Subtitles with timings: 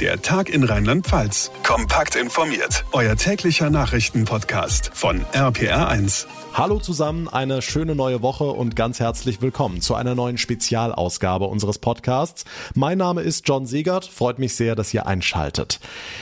[0.00, 1.52] Der Tag in Rheinland-Pfalz.
[1.62, 2.84] Kompakt informiert.
[2.90, 6.26] Euer täglicher Nachrichtenpodcast von RPR1.
[6.52, 11.78] Hallo zusammen, eine schöne neue Woche und ganz herzlich willkommen zu einer neuen Spezialausgabe unseres
[11.78, 12.44] Podcasts.
[12.74, 15.78] Mein Name ist John Segert, freut mich sehr, dass ihr einschaltet.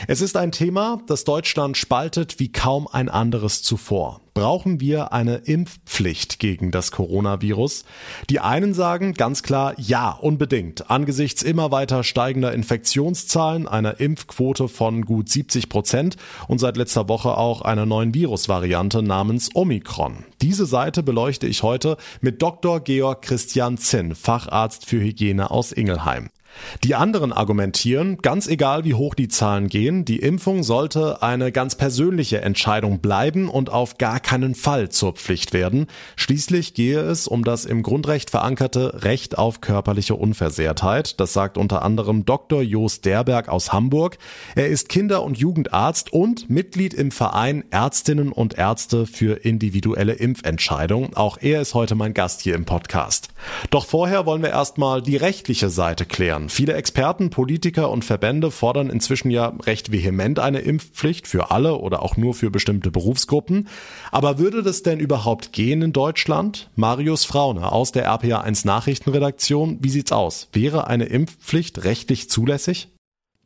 [0.06, 5.36] Es ist ein Thema, das Deutschland spaltet wie kaum ein anderes zuvor brauchen wir eine
[5.36, 7.84] Impfpflicht gegen das Coronavirus?
[8.30, 10.90] Die einen sagen ganz klar ja, unbedingt.
[10.90, 16.16] Angesichts immer weiter steigender Infektionszahlen, einer Impfquote von gut 70 Prozent
[16.48, 20.24] und seit letzter Woche auch einer neuen Virusvariante namens Omikron.
[20.40, 22.80] Diese Seite beleuchte ich heute mit Dr.
[22.80, 26.30] Georg Christian Zinn, Facharzt für Hygiene aus Ingelheim.
[26.84, 31.74] Die anderen argumentieren, ganz egal wie hoch die Zahlen gehen, die Impfung sollte eine ganz
[31.76, 35.86] persönliche Entscheidung bleiben und auf gar keinen Fall zur Pflicht werden.
[36.16, 41.20] Schließlich gehe es um das im Grundrecht verankerte Recht auf körperliche Unversehrtheit.
[41.20, 42.62] Das sagt unter anderem Dr.
[42.62, 44.18] Jos Derberg aus Hamburg.
[44.54, 51.14] Er ist Kinder- und Jugendarzt und Mitglied im Verein Ärztinnen und Ärzte für individuelle Impfentscheidung.
[51.14, 53.28] Auch er ist heute mein Gast hier im Podcast.
[53.70, 56.41] Doch vorher wollen wir erstmal die rechtliche Seite klären.
[56.42, 56.48] Jahren.
[56.48, 62.02] Viele Experten, Politiker und Verbände fordern inzwischen ja recht vehement eine Impfpflicht für alle oder
[62.02, 63.68] auch nur für bestimmte Berufsgruppen.
[64.10, 66.70] Aber würde das denn überhaupt gehen in Deutschland?
[66.76, 69.78] Marius Fraune aus der RPA1 Nachrichtenredaktion.
[69.80, 70.48] Wie sieht's aus?
[70.52, 72.88] Wäre eine Impfpflicht rechtlich zulässig?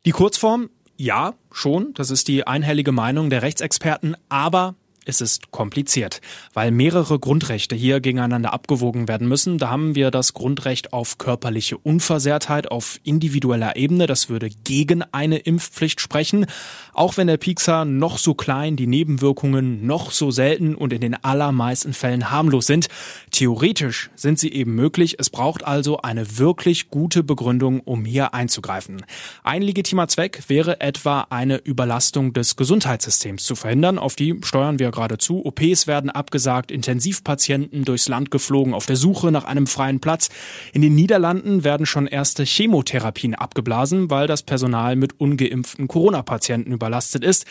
[0.05, 0.69] Die Kurzform?
[0.97, 1.93] Ja, schon.
[1.93, 4.15] Das ist die einhellige Meinung der Rechtsexperten.
[4.29, 4.75] Aber
[5.07, 6.21] es ist kompliziert,
[6.53, 9.57] weil mehrere Grundrechte hier gegeneinander abgewogen werden müssen.
[9.57, 14.05] Da haben wir das Grundrecht auf körperliche Unversehrtheit auf individueller Ebene.
[14.05, 16.45] Das würde gegen eine Impfpflicht sprechen.
[16.93, 21.23] Auch wenn der Piekser noch so klein, die Nebenwirkungen noch so selten und in den
[21.23, 22.87] allermeisten Fällen harmlos sind.
[23.31, 25.15] Theoretisch sind sie eben möglich.
[25.19, 29.05] Es braucht also eine wirklich gute Begründung, um hier einzugreifen.
[29.43, 33.99] Ein legitimer Zweck wäre etwa eine Überlastung des Gesundheitssystems zu verhindern.
[33.99, 35.45] Auf die steuern wir geradezu.
[35.45, 40.29] OPs werden abgesagt, Intensivpatienten durchs Land geflogen auf der Suche nach einem freien Platz.
[40.73, 47.23] In den Niederlanden werden schon erste Chemotherapien abgeblasen, weil das Personal mit ungeimpften Corona-Patienten überlastet
[47.23, 47.45] ist.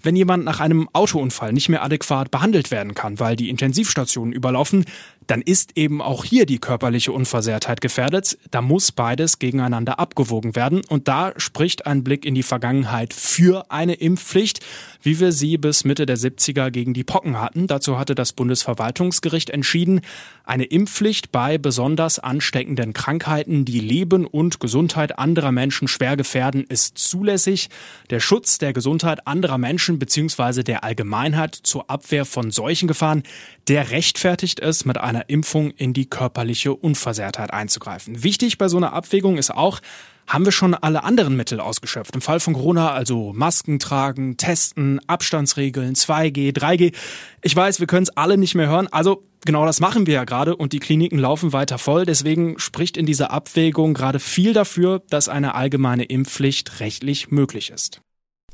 [0.00, 4.84] Wenn jemand nach einem Autounfall nicht mehr adäquat behandelt werden kann, weil die Intensivstationen überlaufen,
[5.32, 8.36] dann ist eben auch hier die körperliche Unversehrtheit gefährdet.
[8.50, 10.82] Da muss beides gegeneinander abgewogen werden.
[10.90, 14.60] Und da spricht ein Blick in die Vergangenheit für eine Impfpflicht,
[15.00, 17.66] wie wir sie bis Mitte der 70er gegen die Pocken hatten.
[17.66, 20.02] Dazu hatte das Bundesverwaltungsgericht entschieden,
[20.44, 26.98] eine Impfpflicht bei besonders ansteckenden Krankheiten, die Leben und Gesundheit anderer Menschen schwer gefährden, ist
[26.98, 27.70] zulässig.
[28.10, 30.62] Der Schutz der Gesundheit anderer Menschen bzw.
[30.62, 33.22] der Allgemeinheit zur Abwehr von solchen Gefahren,
[33.68, 38.22] der rechtfertigt es, mit einer Impfung in die körperliche Unversehrtheit einzugreifen.
[38.22, 39.80] Wichtig bei so einer Abwägung ist auch,
[40.26, 42.14] haben wir schon alle anderen Mittel ausgeschöpft.
[42.14, 46.94] Im Fall von Corona also Masken tragen, testen, Abstandsregeln, 2G, 3G.
[47.42, 48.88] Ich weiß, wir können es alle nicht mehr hören.
[48.90, 52.06] Also genau das machen wir ja gerade und die Kliniken laufen weiter voll.
[52.06, 58.00] Deswegen spricht in dieser Abwägung gerade viel dafür, dass eine allgemeine Impfpflicht rechtlich möglich ist.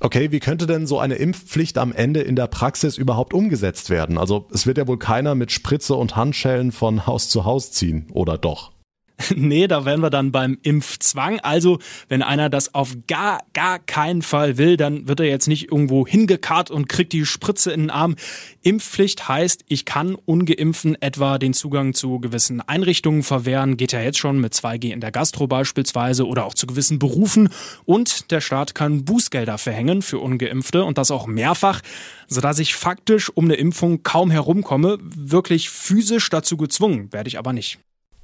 [0.00, 4.16] Okay, wie könnte denn so eine Impfpflicht am Ende in der Praxis überhaupt umgesetzt werden?
[4.16, 8.06] Also es wird ja wohl keiner mit Spritze und Handschellen von Haus zu Haus ziehen,
[8.12, 8.72] oder doch?
[9.34, 11.40] nee, da wären wir dann beim Impfzwang.
[11.40, 15.72] Also, wenn einer das auf gar, gar keinen Fall will, dann wird er jetzt nicht
[15.72, 18.14] irgendwo hingekarrt und kriegt die Spritze in den Arm.
[18.62, 23.76] Impfpflicht heißt, ich kann ungeimpften etwa den Zugang zu gewissen Einrichtungen verwehren.
[23.76, 27.48] Geht ja jetzt schon mit 2G in der Gastro beispielsweise oder auch zu gewissen Berufen.
[27.84, 31.80] Und der Staat kann Bußgelder verhängen für Ungeimpfte und das auch mehrfach,
[32.28, 34.98] sodass ich faktisch um eine Impfung kaum herumkomme.
[35.00, 37.80] Wirklich physisch dazu gezwungen werde ich aber nicht.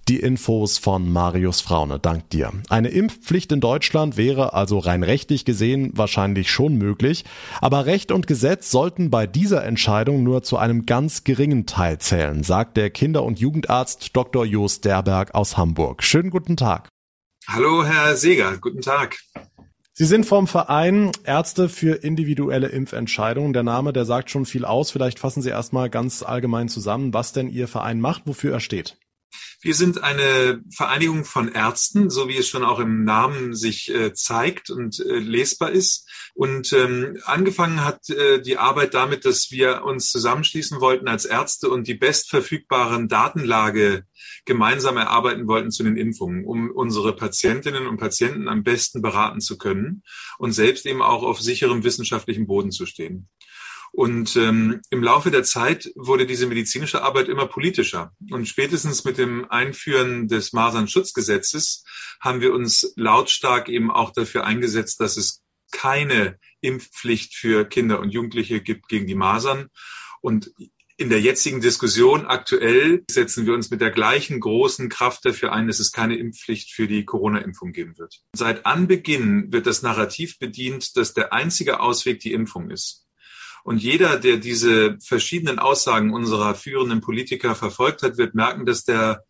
[0.06, 2.52] Die Infos von Marius Fraune, dank dir.
[2.68, 7.24] Eine Impfpflicht in Deutschland wäre also rein rechtlich gesehen wahrscheinlich schon möglich,
[7.62, 12.42] aber Recht und Gesetz sollten bei dieser Entscheidung nur zu einem ganz geringen Teil zählen,
[12.42, 14.44] sagt der Kinder- und Jugendarzt Dr.
[14.44, 16.02] Jos Derberg aus Hamburg.
[16.02, 16.90] Schönen guten Tag.
[17.48, 19.16] Hallo, Herr Seger, guten Tag.
[19.94, 23.54] Sie sind vom Verein Ärzte für individuelle Impfentscheidungen.
[23.54, 24.90] Der Name, der sagt schon viel aus.
[24.90, 28.98] Vielleicht fassen Sie erstmal ganz allgemein zusammen, was denn Ihr Verein macht, wofür er steht.
[29.60, 34.12] Wir sind eine Vereinigung von Ärzten, so wie es schon auch im Namen sich äh,
[34.12, 36.08] zeigt und äh, lesbar ist.
[36.34, 41.70] Und ähm, angefangen hat äh, die Arbeit damit, dass wir uns zusammenschließen wollten als Ärzte
[41.70, 44.04] und die bestverfügbaren Datenlage
[44.44, 49.56] gemeinsam erarbeiten wollten zu den Impfungen, um unsere Patientinnen und Patienten am besten beraten zu
[49.56, 50.02] können
[50.38, 53.28] und selbst eben auch auf sicherem wissenschaftlichen Boden zu stehen.
[53.96, 58.12] Und ähm, im Laufe der Zeit wurde diese medizinische Arbeit immer politischer.
[58.28, 61.84] Und spätestens mit dem Einführen des Masernschutzgesetzes
[62.20, 68.10] haben wir uns lautstark eben auch dafür eingesetzt, dass es keine Impfpflicht für Kinder und
[68.10, 69.68] Jugendliche gibt gegen die Masern.
[70.20, 70.50] Und
[70.96, 75.68] in der jetzigen Diskussion aktuell setzen wir uns mit der gleichen großen Kraft dafür ein,
[75.68, 78.22] dass es keine Impfpflicht für die Corona-Impfung geben wird.
[78.34, 83.03] Seit Anbeginn wird das Narrativ bedient, dass der einzige Ausweg die Impfung ist.
[83.64, 89.24] Und jeder, der diese verschiedenen Aussagen unserer führenden Politiker verfolgt hat, wird merken, dass der,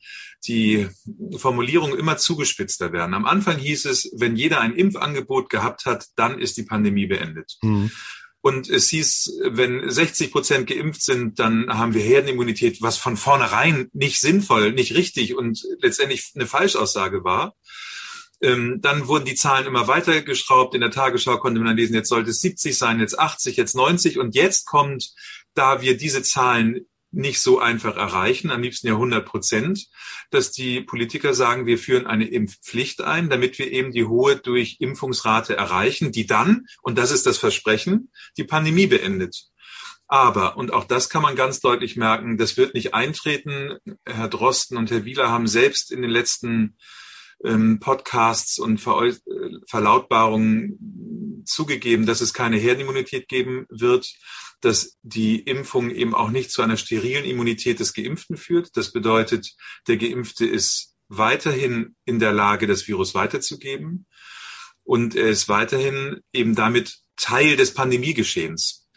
[0.44, 0.88] die
[1.36, 3.14] Formulierungen immer zugespitzter werden.
[3.14, 7.58] Am Anfang hieß es, wenn jeder ein Impfangebot gehabt hat, dann ist die Pandemie beendet.
[7.62, 7.92] Mhm.
[8.40, 13.88] Und es hieß, wenn 60 Prozent geimpft sind, dann haben wir Herdenimmunität, was von vornherein
[13.92, 17.54] nicht sinnvoll, nicht richtig und letztendlich eine Falschaussage war.
[18.44, 20.74] Ähm, dann wurden die Zahlen immer weiter geschraubt.
[20.74, 23.74] In der Tagesschau konnte man dann lesen, jetzt sollte es 70 sein, jetzt 80, jetzt
[23.74, 24.18] 90.
[24.18, 25.14] Und jetzt kommt,
[25.54, 29.86] da wir diese Zahlen nicht so einfach erreichen, am liebsten ja 100 Prozent,
[30.30, 35.56] dass die Politiker sagen, wir führen eine Impfpflicht ein, damit wir eben die hohe Durchimpfungsrate
[35.56, 39.44] erreichen, die dann, und das ist das Versprechen, die Pandemie beendet.
[40.06, 43.78] Aber, und auch das kann man ganz deutlich merken, das wird nicht eintreten.
[44.04, 46.76] Herr Drosten und Herr Wieler haben selbst in den letzten
[47.44, 49.14] ähm, Podcasts und Ver äh,
[49.68, 54.14] Verlautbarungen zugegeben, dass es keine Herdenimmunität geben wird
[54.64, 58.76] dass die Impfung eben auch nicht zu einer sterilen Immunität des Geimpften führt.
[58.76, 59.54] Das bedeutet,
[59.86, 64.06] der Geimpfte ist weiterhin in der Lage, das Virus weiterzugeben.
[64.82, 68.88] Und er ist weiterhin eben damit Teil des Pandemiegeschehens.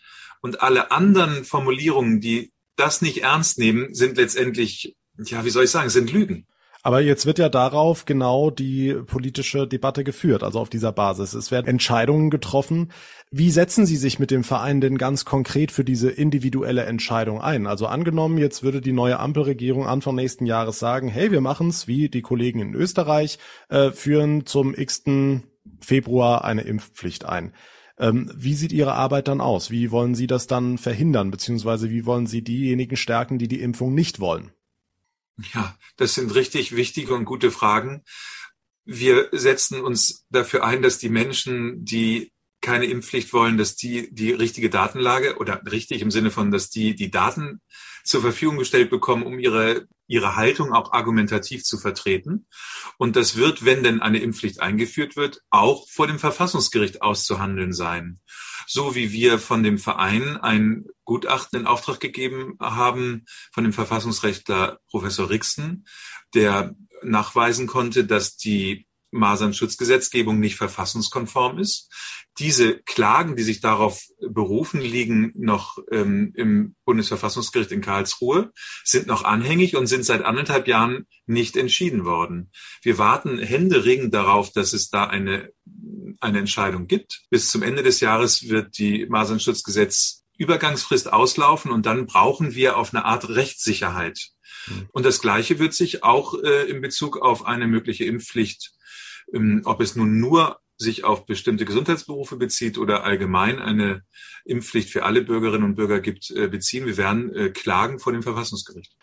[0.42, 5.72] Und alle anderen Formulierungen, die das nicht ernst nehmen, sind letztendlich, ja, wie soll ich
[5.72, 6.48] sagen, sind Lügen.
[6.88, 11.34] Aber jetzt wird ja darauf genau die politische Debatte geführt, also auf dieser Basis.
[11.34, 12.94] Es werden Entscheidungen getroffen.
[13.30, 17.68] Wie setzen Sie sich mit dem Verein denn ganz konkret für diese individuelle Entscheidung ein?
[17.68, 21.90] Also angenommen, jetzt würde die neue Ampelregierung Anfang nächsten Jahres sagen, hey, wir machen es
[21.90, 23.38] wie die Kollegen in Österreich,
[23.68, 25.04] äh, führen zum x.
[25.82, 27.52] Februar eine Impfpflicht ein.
[28.00, 29.72] Ähm, wie sieht Ihre Arbeit dann aus?
[29.72, 33.94] Wie wollen Sie das dann verhindern, beziehungsweise wie wollen Sie diejenigen stärken, die die Impfung
[33.94, 34.52] nicht wollen?
[35.54, 38.04] Ja, das sind richtig wichtige und gute Fragen.
[38.86, 42.32] Wir setzen uns dafür ein, dass die Menschen, die
[42.62, 46.96] keine Impfpflicht wollen, dass die die richtige Datenlage oder richtig im Sinne von, dass die
[46.96, 47.62] die Daten
[48.04, 52.48] zur Verfügung gestellt bekommen, um ihre ihre Haltung auch argumentativ zu vertreten.
[52.98, 58.22] Und das wird, wenn denn eine Impfpflicht eingeführt wird, auch vor dem Verfassungsgericht auszuhandeln sein
[58.68, 64.80] so wie wir von dem Verein ein Gutachten in Auftrag gegeben haben von dem Verfassungsrechtler
[64.92, 65.88] Professor Rixen,
[66.36, 71.90] der nachweisen konnte, dass die Masernschutzgesetzgebung nicht verfassungskonform ist.
[72.40, 78.52] Diese Klagen, die sich darauf berufen, liegen noch ähm, im Bundesverfassungsgericht in Karlsruhe,
[78.84, 82.52] sind noch anhängig und sind seit anderthalb Jahren nicht entschieden worden.
[82.82, 85.54] Wir warten händeringend darauf, dass es da eine,
[86.20, 87.24] eine Entscheidung gibt.
[87.30, 92.94] Bis zum Ende des Jahres wird die Masernschutzgesetz Übergangsfrist auslaufen und dann brauchen wir auf
[92.94, 94.30] eine Art Rechtssicherheit.
[94.66, 94.88] Hm.
[94.92, 98.78] Und das Gleiche wird sich auch äh, in Bezug auf eine mögliche Impfpflicht
[99.34, 104.04] ähm, ob es nun nur sich auf bestimmte Gesundheitsberufe bezieht oder allgemein eine
[104.46, 106.86] Impfpflicht für alle Bürgerinnen und Bürger gibt, äh, beziehen.
[106.86, 108.96] Wir werden äh, klagen vor dem Verfassungsgericht.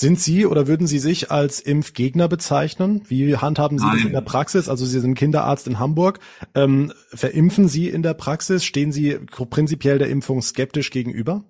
[0.00, 3.02] Sind Sie oder würden Sie sich als Impfgegner bezeichnen?
[3.08, 3.96] Wie handhaben Sie Nein.
[3.96, 4.68] das in der Praxis?
[4.68, 6.20] Also Sie sind Kinderarzt in Hamburg.
[6.54, 8.64] Ähm, verimpfen Sie in der Praxis?
[8.64, 9.18] Stehen Sie
[9.50, 11.42] prinzipiell der Impfung skeptisch gegenüber?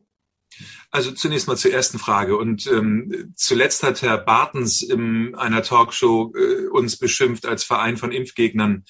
[0.90, 2.38] Also zunächst mal zur ersten Frage.
[2.38, 8.12] Und ähm, zuletzt hat Herr Bartens in einer Talkshow äh, uns beschimpft als Verein von
[8.12, 8.86] Impfgegnern.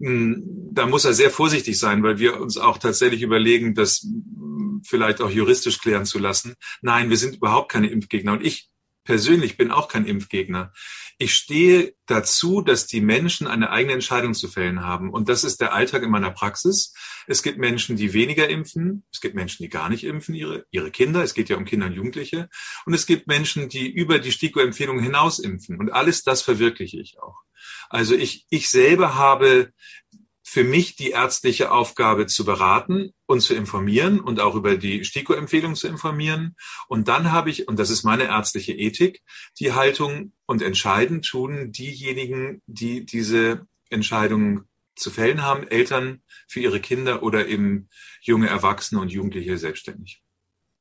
[0.00, 0.42] Hm,
[0.72, 5.20] da muss er sehr vorsichtig sein, weil wir uns auch tatsächlich überlegen, das hm, vielleicht
[5.20, 6.54] auch juristisch klären zu lassen.
[6.82, 8.32] Nein, wir sind überhaupt keine Impfgegner.
[8.32, 8.68] Und ich
[9.06, 10.72] persönlich bin auch kein Impfgegner.
[11.18, 15.10] Ich stehe dazu, dass die Menschen eine eigene Entscheidung zu fällen haben.
[15.10, 16.92] Und das ist der Alltag in meiner Praxis.
[17.26, 19.04] Es gibt Menschen, die weniger impfen.
[19.10, 21.22] Es gibt Menschen, die gar nicht impfen, ihre, ihre Kinder.
[21.22, 22.50] Es geht ja um Kinder und Jugendliche.
[22.84, 25.78] Und es gibt Menschen, die über die STIKO-Empfehlung hinaus impfen.
[25.78, 27.38] Und alles das verwirkliche ich auch.
[27.88, 29.72] Also ich, ich selber habe
[30.42, 35.74] für mich die ärztliche Aufgabe zu beraten und zu informieren und auch über die STIKO-Empfehlung
[35.74, 36.56] zu informieren.
[36.88, 39.22] Und dann habe ich, und das ist meine ärztliche Ethik,
[39.58, 44.64] die Haltung und entscheiden tun diejenigen, die diese Entscheidung
[44.94, 47.88] zu fällen haben, Eltern für ihre Kinder oder eben
[48.22, 50.22] junge Erwachsene und Jugendliche selbstständig.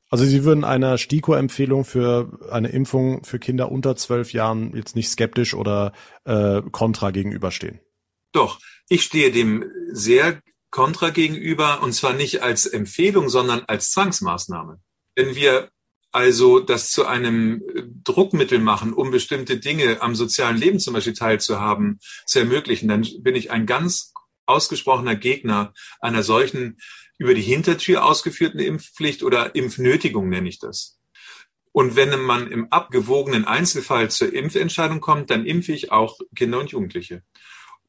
[0.10, 5.10] Also Sie würden einer STIKO-Empfehlung für eine Impfung für Kinder unter zwölf Jahren jetzt nicht
[5.10, 5.94] skeptisch oder
[6.26, 7.80] äh, kontra gegenüberstehen?
[8.32, 10.42] Doch, ich stehe dem sehr
[10.72, 14.80] kontra gegenüber und zwar nicht als Empfehlung, sondern als Zwangsmaßnahme.
[15.16, 15.70] Wenn wir
[16.12, 17.62] also das zu einem
[18.06, 23.36] Druckmittel machen, um bestimmte Dinge am sozialen Leben zum Beispiel teilzuhaben, zu ermöglichen, dann bin
[23.36, 24.14] ich ein ganz
[24.46, 26.78] ausgesprochener Gegner einer solchen
[27.18, 31.00] über die Hintertür ausgeführten Impfpflicht oder Impfnötigung nenne ich das.
[31.74, 36.72] Und wenn man im abgewogenen Einzelfall zur Impfentscheidung kommt, dann impfe ich auch Kinder und
[36.72, 37.24] Jugendliche.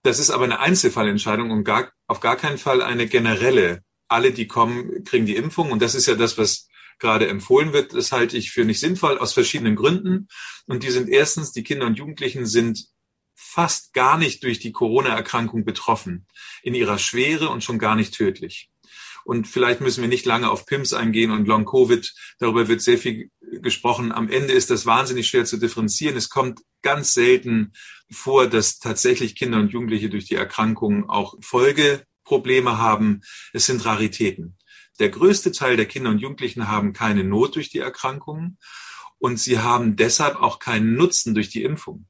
[0.06, 3.82] Das ist aber eine Einzelfallentscheidung und gar, auf gar keinen Fall eine generelle.
[4.06, 5.72] Alle, die kommen, kriegen die Impfung.
[5.72, 6.68] Und das ist ja das, was
[7.00, 7.92] gerade empfohlen wird.
[7.92, 10.28] Das halte ich für nicht sinnvoll aus verschiedenen Gründen.
[10.66, 12.86] Und die sind erstens, die Kinder und Jugendlichen sind
[13.34, 16.28] fast gar nicht durch die Corona-Erkrankung betroffen,
[16.62, 18.70] in ihrer Schwere und schon gar nicht tödlich.
[19.24, 22.14] Und vielleicht müssen wir nicht lange auf PIMS eingehen und Long-Covid.
[22.38, 24.12] Darüber wird sehr viel gesprochen.
[24.12, 26.16] Am Ende ist das wahnsinnig schwer zu differenzieren.
[26.16, 27.72] Es kommt ganz selten
[28.10, 33.22] vor, dass tatsächlich Kinder und Jugendliche durch die Erkrankung auch Folgeprobleme haben.
[33.52, 34.56] Es sind Raritäten.
[34.98, 38.56] Der größte Teil der Kinder und Jugendlichen haben keine Not durch die Erkrankung
[39.18, 42.06] und sie haben deshalb auch keinen Nutzen durch die Impfung.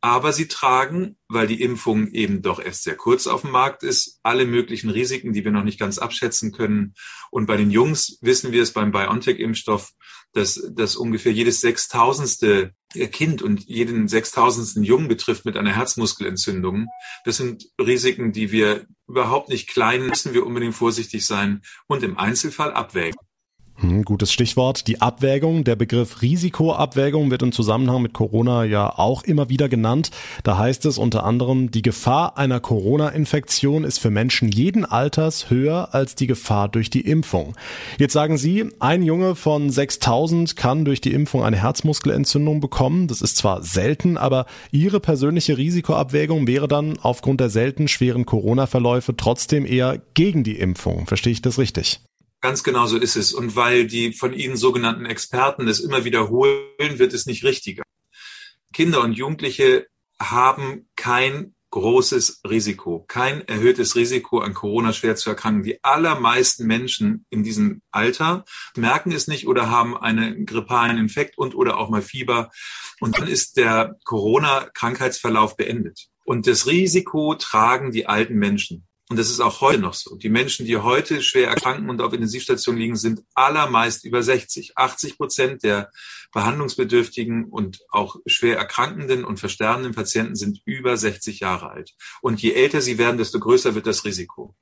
[0.00, 4.20] Aber sie tragen, weil die Impfung eben doch erst sehr kurz auf dem Markt ist,
[4.22, 6.94] alle möglichen Risiken, die wir noch nicht ganz abschätzen können.
[7.30, 9.92] Und bei den Jungs wissen wir es beim BioNTech-Impfstoff,
[10.32, 12.72] dass, dass ungefähr jedes sechstausendste
[13.10, 16.86] Kind und jeden sechstausendsten Jungen betrifft mit einer Herzmuskelentzündung.
[17.24, 22.18] Das sind Risiken, die wir überhaupt nicht klein müssen wir unbedingt vorsichtig sein und im
[22.18, 23.18] Einzelfall abwägen.
[23.78, 24.86] Hm, gutes Stichwort.
[24.86, 25.62] Die Abwägung.
[25.64, 30.10] Der Begriff Risikoabwägung wird im Zusammenhang mit Corona ja auch immer wieder genannt.
[30.44, 35.94] Da heißt es unter anderem, die Gefahr einer Corona-Infektion ist für Menschen jeden Alters höher
[35.94, 37.54] als die Gefahr durch die Impfung.
[37.98, 43.08] Jetzt sagen Sie, ein Junge von 6000 kann durch die Impfung eine Herzmuskelentzündung bekommen.
[43.08, 49.14] Das ist zwar selten, aber Ihre persönliche Risikoabwägung wäre dann aufgrund der selten schweren Corona-Verläufe
[49.18, 51.06] trotzdem eher gegen die Impfung.
[51.06, 52.00] Verstehe ich das richtig?
[52.46, 53.32] Ganz genau so ist es.
[53.32, 57.82] Und weil die von Ihnen sogenannten Experten es immer wiederholen, wird es nicht richtiger.
[58.72, 59.88] Kinder und Jugendliche
[60.20, 65.64] haben kein großes Risiko, kein erhöhtes Risiko an Corona schwer zu erkranken.
[65.64, 68.44] Die allermeisten Menschen in diesem Alter
[68.76, 72.52] merken es nicht oder haben einen grippalen Infekt und oder auch mal Fieber.
[73.00, 76.10] Und dann ist der Corona-Krankheitsverlauf beendet.
[76.24, 78.85] Und das Risiko tragen die alten Menschen.
[79.08, 80.16] Und das ist auch heute noch so.
[80.16, 84.76] Die Menschen, die heute schwer erkranken und auf Intensivstationen liegen, sind allermeist über 60.
[84.76, 85.92] 80 Prozent der
[86.32, 91.94] behandlungsbedürftigen und auch schwer erkrankenden und versterbenden Patienten sind über 60 Jahre alt.
[92.20, 94.56] Und je älter sie werden, desto größer wird das Risiko.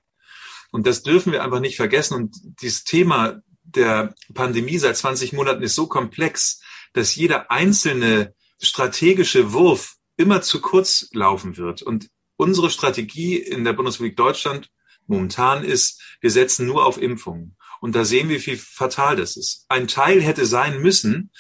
[0.71, 2.15] Und das dürfen wir einfach nicht vergessen.
[2.15, 6.61] Und dieses Thema der Pandemie seit 20 Monaten ist so komplex,
[6.93, 11.81] dass jeder einzelne strategische Wurf immer zu kurz laufen wird.
[11.83, 14.71] Und unsere Strategie in der Bundesrepublik Deutschland
[15.07, 17.57] momentan ist, wir setzen nur auf Impfungen.
[17.81, 19.67] Und da sehen wir, wie fatal das ist.
[19.69, 21.31] Ein Teil hätte sein müssen,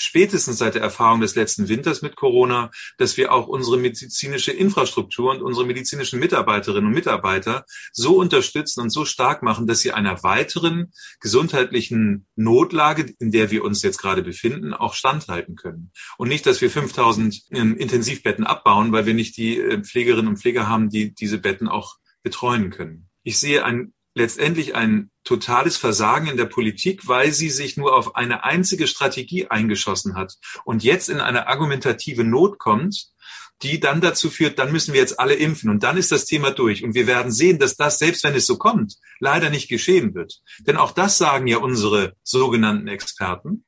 [0.00, 5.30] spätestens seit der Erfahrung des letzten Winters mit Corona, dass wir auch unsere medizinische Infrastruktur
[5.30, 10.22] und unsere medizinischen Mitarbeiterinnen und Mitarbeiter so unterstützen und so stark machen, dass sie einer
[10.22, 15.92] weiteren gesundheitlichen Notlage, in der wir uns jetzt gerade befinden, auch standhalten können.
[16.16, 20.38] Und nicht, dass wir 5000 ähm, Intensivbetten abbauen, weil wir nicht die äh, Pflegerinnen und
[20.38, 23.08] Pfleger haben, die diese Betten auch betreuen können.
[23.22, 28.16] Ich sehe ein letztendlich ein totales Versagen in der Politik, weil sie sich nur auf
[28.16, 33.10] eine einzige Strategie eingeschossen hat und jetzt in eine argumentative Not kommt,
[33.62, 36.50] die dann dazu führt, dann müssen wir jetzt alle impfen und dann ist das Thema
[36.50, 36.82] durch.
[36.82, 40.40] Und wir werden sehen, dass das, selbst wenn es so kommt, leider nicht geschehen wird.
[40.60, 43.66] Denn auch das sagen ja unsere sogenannten Experten,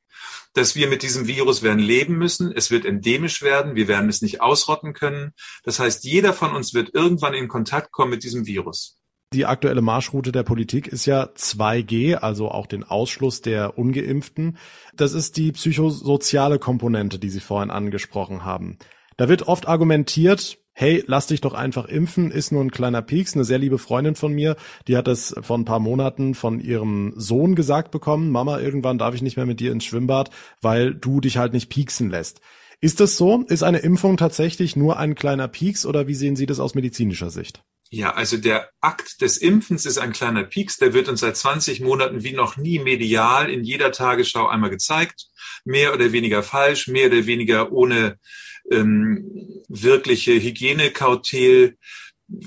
[0.53, 2.51] dass wir mit diesem Virus werden leben müssen.
[2.51, 3.75] Es wird endemisch werden.
[3.75, 5.33] Wir werden es nicht ausrotten können.
[5.63, 8.97] Das heißt, jeder von uns wird irgendwann in Kontakt kommen mit diesem Virus.
[9.33, 14.57] Die aktuelle Marschroute der Politik ist ja 2G, also auch den Ausschluss der Ungeimpften.
[14.95, 18.77] Das ist die psychosoziale Komponente, die Sie vorhin angesprochen haben.
[19.17, 23.33] Da wird oft argumentiert, hey, lass dich doch einfach impfen, ist nur ein kleiner Pieks.
[23.33, 24.55] Eine sehr liebe Freundin von mir,
[24.87, 29.15] die hat das vor ein paar Monaten von ihrem Sohn gesagt bekommen, Mama, irgendwann darf
[29.15, 30.29] ich nicht mehr mit dir ins Schwimmbad,
[30.61, 32.39] weil du dich halt nicht pieksen lässt.
[32.81, 33.43] Ist das so?
[33.47, 37.31] Ist eine Impfung tatsächlich nur ein kleiner Pieks oder wie sehen Sie das aus medizinischer
[37.31, 37.63] Sicht?
[37.93, 41.79] Ja, also der Akt des Impfens ist ein kleiner Pieks, der wird uns seit 20
[41.81, 45.27] Monaten wie noch nie medial in jeder Tagesschau einmal gezeigt.
[45.63, 48.17] Mehr oder weniger falsch, mehr oder weniger ohne
[48.71, 51.77] ähm, wirkliche Hygienekautel.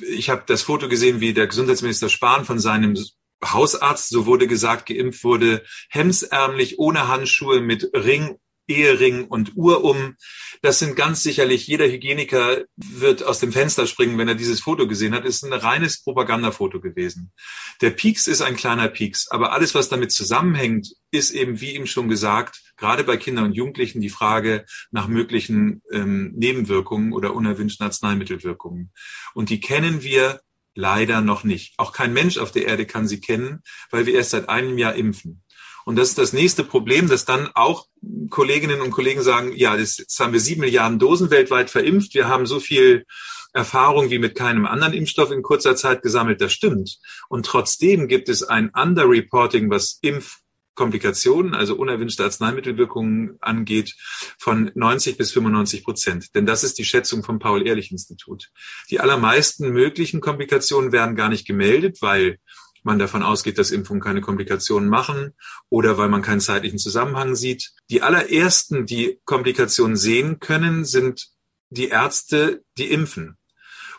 [0.02, 2.98] Ich habe das Foto gesehen, wie der Gesundheitsminister Spahn von seinem
[3.44, 8.36] Hausarzt, so wurde gesagt, geimpft wurde, hemsärmlich, ohne Handschuhe, mit Ring
[8.68, 10.16] Ehering und Uhr um.
[10.62, 14.86] Das sind ganz sicherlich, jeder Hygieniker wird aus dem Fenster springen, wenn er dieses Foto
[14.86, 15.24] gesehen hat.
[15.24, 17.32] Es ist ein reines Propagandafoto gewesen.
[17.80, 21.86] Der Pieks ist ein kleiner Pieks, aber alles, was damit zusammenhängt, ist eben, wie ihm
[21.86, 27.86] schon gesagt, gerade bei Kindern und Jugendlichen die Frage nach möglichen ähm, Nebenwirkungen oder unerwünschten
[27.86, 28.92] Arzneimittelwirkungen.
[29.34, 30.40] Und die kennen wir
[30.78, 31.72] Leider noch nicht.
[31.78, 34.94] Auch kein Mensch auf der Erde kann sie kennen, weil wir erst seit einem Jahr
[34.94, 35.42] impfen.
[35.86, 37.86] Und das ist das nächste Problem, dass dann auch
[38.28, 42.44] Kolleginnen und Kollegen sagen, ja, jetzt haben wir sieben Milliarden Dosen weltweit verimpft, wir haben
[42.44, 43.06] so viel
[43.52, 46.98] Erfahrung wie mit keinem anderen Impfstoff in kurzer Zeit gesammelt, das stimmt.
[47.28, 50.38] Und trotzdem gibt es ein Underreporting, was Impf
[50.74, 53.94] Komplikationen, also unerwünschte Arzneimittelwirkungen angeht,
[54.38, 56.34] von 90 bis 95 Prozent.
[56.34, 58.50] Denn das ist die Schätzung vom Paul-Ehrlich-Institut.
[58.90, 62.40] Die allermeisten möglichen Komplikationen werden gar nicht gemeldet, weil
[62.86, 65.34] man davon ausgeht, dass Impfungen keine Komplikationen machen
[65.68, 67.72] oder weil man keinen zeitlichen Zusammenhang sieht.
[67.90, 71.28] Die allerersten, die Komplikationen sehen können, sind
[71.68, 73.36] die Ärzte, die impfen.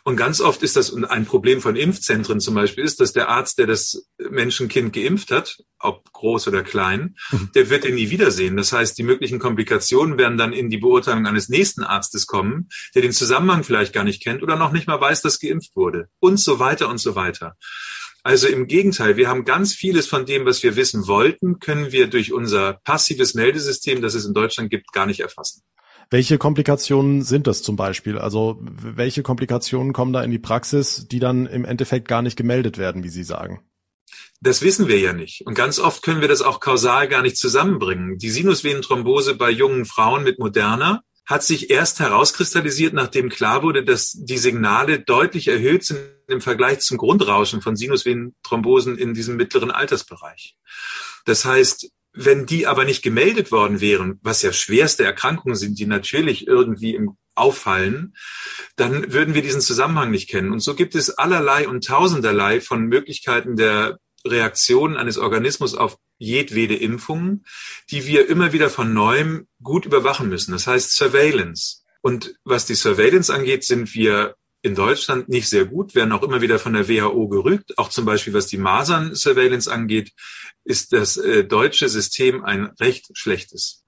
[0.07, 3.57] Und ganz oft ist das ein Problem von Impfzentren zum Beispiel ist, dass der Arzt,
[3.57, 7.49] der das Menschenkind geimpft hat, ob groß oder klein, mhm.
[7.53, 8.55] der wird ihn nie wiedersehen.
[8.55, 13.01] Das heißt, die möglichen Komplikationen werden dann in die Beurteilung eines nächsten Arztes kommen, der
[13.01, 16.39] den Zusammenhang vielleicht gar nicht kennt oder noch nicht mal weiß, dass geimpft wurde und
[16.39, 17.57] so weiter und so weiter.
[18.27, 22.07] Also im Gegenteil, wir haben ganz vieles von dem, was wir wissen wollten, können wir
[22.07, 25.61] durch unser passives Meldesystem, das es in Deutschland gibt, gar nicht erfassen.
[26.09, 28.17] Welche Komplikationen sind das zum Beispiel?
[28.17, 32.77] Also welche Komplikationen kommen da in die Praxis, die dann im Endeffekt gar nicht gemeldet
[32.77, 33.61] werden, wie Sie sagen?
[34.41, 35.47] Das wissen wir ja nicht.
[35.47, 38.17] Und ganz oft können wir das auch kausal gar nicht zusammenbringen.
[38.17, 44.13] Die Sinusvenenthrombose bei jungen Frauen mit Moderna hat sich erst herauskristallisiert, nachdem klar wurde, dass
[44.13, 50.55] die Signale deutlich erhöht sind im Vergleich zum Grundrauschen von Sinusvenenthrombosen in diesem mittleren Altersbereich.
[51.25, 55.85] Das heißt, wenn die aber nicht gemeldet worden wären, was ja schwerste Erkrankungen sind, die
[55.85, 58.15] natürlich irgendwie im auffallen,
[58.75, 60.51] dann würden wir diesen Zusammenhang nicht kennen.
[60.51, 66.75] Und so gibt es allerlei und tausenderlei von Möglichkeiten der Reaktion eines Organismus auf jedwede
[66.75, 67.45] Impfungen,
[67.91, 70.51] die wir immer wieder von neuem gut überwachen müssen.
[70.51, 71.83] Das heißt Surveillance.
[72.01, 76.41] Und was die Surveillance angeht, sind wir in Deutschland nicht sehr gut, werden auch immer
[76.41, 77.77] wieder von der WHO gerügt.
[77.77, 80.11] Auch zum Beispiel was die Masern-Surveillance angeht,
[80.63, 83.83] ist das äh, deutsche System ein recht schlechtes.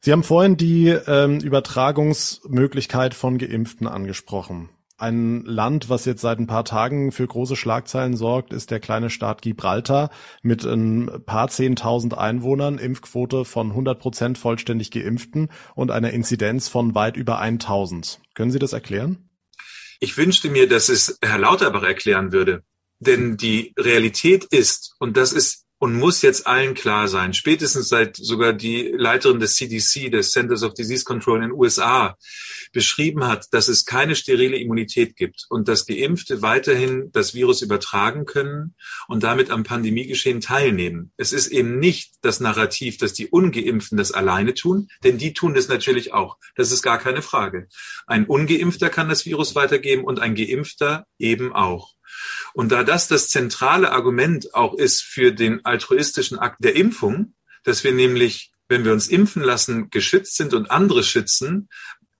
[0.00, 4.68] Sie haben vorhin die ähm, Übertragungsmöglichkeit von Geimpften angesprochen.
[4.96, 9.10] Ein Land, was jetzt seit ein paar Tagen für große Schlagzeilen sorgt, ist der kleine
[9.10, 10.10] Staat Gibraltar
[10.42, 16.94] mit ein paar zehntausend Einwohnern, Impfquote von 100 Prozent vollständig Geimpften und einer Inzidenz von
[16.94, 18.20] weit über 1000.
[18.34, 19.28] Können Sie das erklären?
[19.98, 22.62] Ich wünschte mir, dass es Herr Lauterbach erklären würde.
[23.00, 28.16] Denn die Realität ist, und das ist und muss jetzt allen klar sein, spätestens seit
[28.16, 32.16] sogar die Leiterin des CDC, des Centers of Disease Control in den USA,
[32.72, 38.24] beschrieben hat, dass es keine sterile Immunität gibt und dass Geimpfte weiterhin das Virus übertragen
[38.24, 38.76] können
[39.08, 41.12] und damit am Pandemiegeschehen teilnehmen.
[41.18, 45.52] Es ist eben nicht das Narrativ, dass die Ungeimpften das alleine tun, denn die tun
[45.52, 46.38] das natürlich auch.
[46.56, 47.68] Das ist gar keine Frage.
[48.06, 51.93] Ein Ungeimpfter kann das Virus weitergeben und ein Geimpfter eben auch.
[52.52, 57.34] Und da das das zentrale Argument auch ist für den altruistischen Akt der Impfung,
[57.64, 61.68] dass wir nämlich, wenn wir uns impfen lassen, geschützt sind und andere schützen,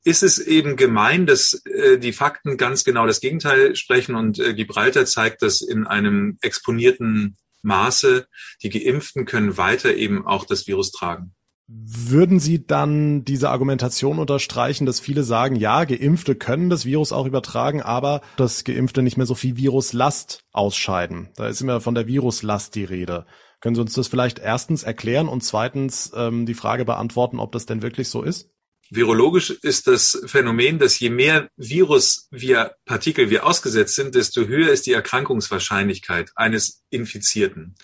[0.05, 4.55] ist es eben gemein, dass äh, die Fakten ganz genau das Gegenteil sprechen und äh,
[4.55, 8.27] Gibraltar zeigt das in einem exponierten Maße.
[8.63, 11.35] Die Geimpften können weiter eben auch das Virus tragen.
[11.67, 17.25] Würden Sie dann diese Argumentation unterstreichen, dass viele sagen, ja, Geimpfte können das Virus auch
[17.25, 21.31] übertragen, aber dass Geimpfte nicht mehr so viel Viruslast ausscheiden?
[21.37, 23.25] Da ist immer von der Viruslast die Rede.
[23.61, 27.65] Können Sie uns das vielleicht erstens erklären und zweitens ähm, die Frage beantworten, ob das
[27.65, 28.51] denn wirklich so ist?
[28.91, 34.71] Virologisch ist das Phänomen, dass je mehr Virus wir Partikel wir ausgesetzt sind, desto höher
[34.71, 37.75] ist die Erkrankungswahrscheinlichkeit eines Infizierten.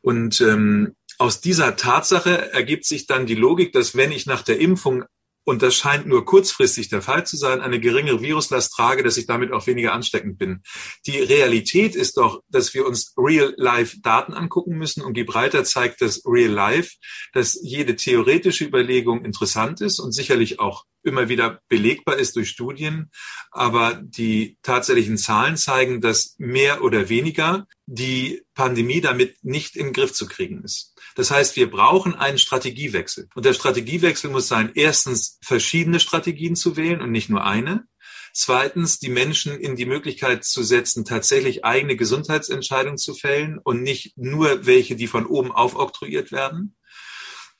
[0.00, 4.58] Und ähm, aus dieser Tatsache ergibt sich dann die Logik, dass wenn ich nach der
[4.58, 5.04] Impfung
[5.44, 9.26] und das scheint nur kurzfristig der Fall zu sein, eine geringere Viruslast trage, dass ich
[9.26, 10.62] damit auch weniger ansteckend bin.
[11.06, 16.96] Die Realität ist doch, dass wir uns Real-Life-Daten angucken müssen und Gibraltar zeigt das Real-Life,
[17.34, 23.10] dass jede theoretische Überlegung interessant ist und sicherlich auch immer wieder belegbar ist durch Studien.
[23.50, 30.14] Aber die tatsächlichen Zahlen zeigen, dass mehr oder weniger die Pandemie damit nicht im Griff
[30.14, 30.93] zu kriegen ist.
[31.14, 33.28] Das heißt, wir brauchen einen Strategiewechsel.
[33.34, 37.86] Und der Strategiewechsel muss sein, erstens verschiedene Strategien zu wählen und nicht nur eine.
[38.32, 44.18] Zweitens, die Menschen in die Möglichkeit zu setzen, tatsächlich eigene Gesundheitsentscheidungen zu fällen und nicht
[44.18, 46.76] nur welche, die von oben aufoktroyiert werden.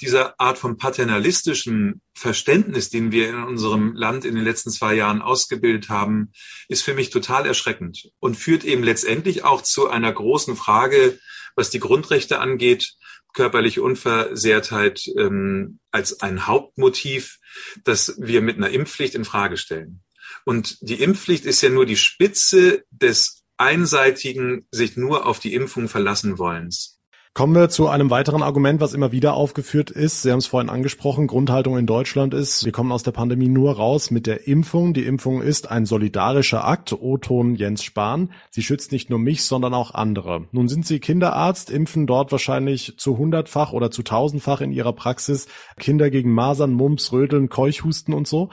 [0.00, 5.22] Dieser Art von paternalistischen Verständnis, den wir in unserem Land in den letzten zwei Jahren
[5.22, 6.32] ausgebildet haben,
[6.66, 11.20] ist für mich total erschreckend und führt eben letztendlich auch zu einer großen Frage,
[11.54, 12.96] was die Grundrechte angeht,
[13.34, 17.38] körperliche Unversehrtheit ähm, als ein Hauptmotiv,
[17.84, 20.02] das wir mit einer Impfpflicht in Frage stellen.
[20.44, 25.88] Und die Impfpflicht ist ja nur die Spitze des einseitigen, sich nur auf die Impfung
[25.88, 26.98] verlassen wollens.
[27.36, 30.22] Kommen wir zu einem weiteren Argument, was immer wieder aufgeführt ist.
[30.22, 31.26] Sie haben es vorhin angesprochen.
[31.26, 34.94] Grundhaltung in Deutschland ist, wir kommen aus der Pandemie nur raus mit der Impfung.
[34.94, 36.92] Die Impfung ist ein solidarischer Akt.
[36.92, 38.30] O-Ton Jens Spahn.
[38.50, 40.46] Sie schützt nicht nur mich, sondern auch andere.
[40.52, 45.48] Nun sind Sie Kinderarzt, impfen dort wahrscheinlich zu hundertfach oder zu tausendfach in Ihrer Praxis
[45.76, 48.50] Kinder gegen Masern, Mumps, Röteln, Keuchhusten und so.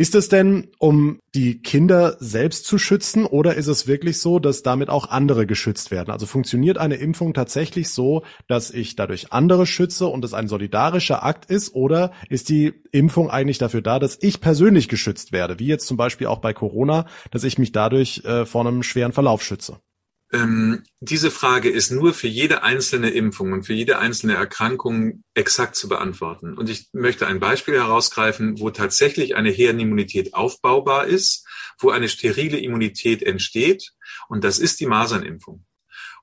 [0.00, 4.62] Ist es denn, um die Kinder selbst zu schützen oder ist es wirklich so, dass
[4.62, 6.10] damit auch andere geschützt werden?
[6.10, 11.22] Also funktioniert eine Impfung tatsächlich so, dass ich dadurch andere schütze und es ein solidarischer
[11.22, 15.66] Akt ist oder ist die Impfung eigentlich dafür da, dass ich persönlich geschützt werde, wie
[15.66, 19.42] jetzt zum Beispiel auch bei Corona, dass ich mich dadurch äh, vor einem schweren Verlauf
[19.42, 19.80] schütze?
[20.32, 25.74] Ähm, diese Frage ist nur für jede einzelne Impfung und für jede einzelne Erkrankung exakt
[25.74, 26.56] zu beantworten.
[26.56, 31.46] Und ich möchte ein Beispiel herausgreifen, wo tatsächlich eine Herdenimmunität aufbaubar ist,
[31.78, 33.92] wo eine sterile Immunität entsteht.
[34.28, 35.64] Und das ist die Masernimpfung.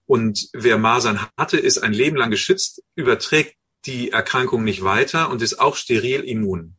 [0.06, 5.42] Und wer Masern hatte, ist ein Leben lang geschützt, überträgt die Erkrankung nicht weiter und
[5.42, 6.78] ist auch steril immun.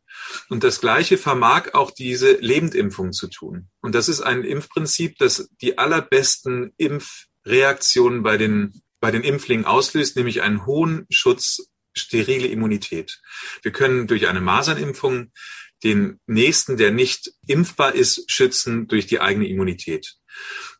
[0.49, 3.69] Und das Gleiche vermag auch diese Lebendimpfung zu tun.
[3.81, 10.15] Und das ist ein Impfprinzip, das die allerbesten Impfreaktionen bei den, bei den Impflingen auslöst,
[10.15, 13.19] nämlich einen hohen Schutz, sterile Immunität.
[13.61, 15.31] Wir können durch eine Masernimpfung
[15.83, 20.15] den nächsten, der nicht impfbar ist, schützen durch die eigene Immunität.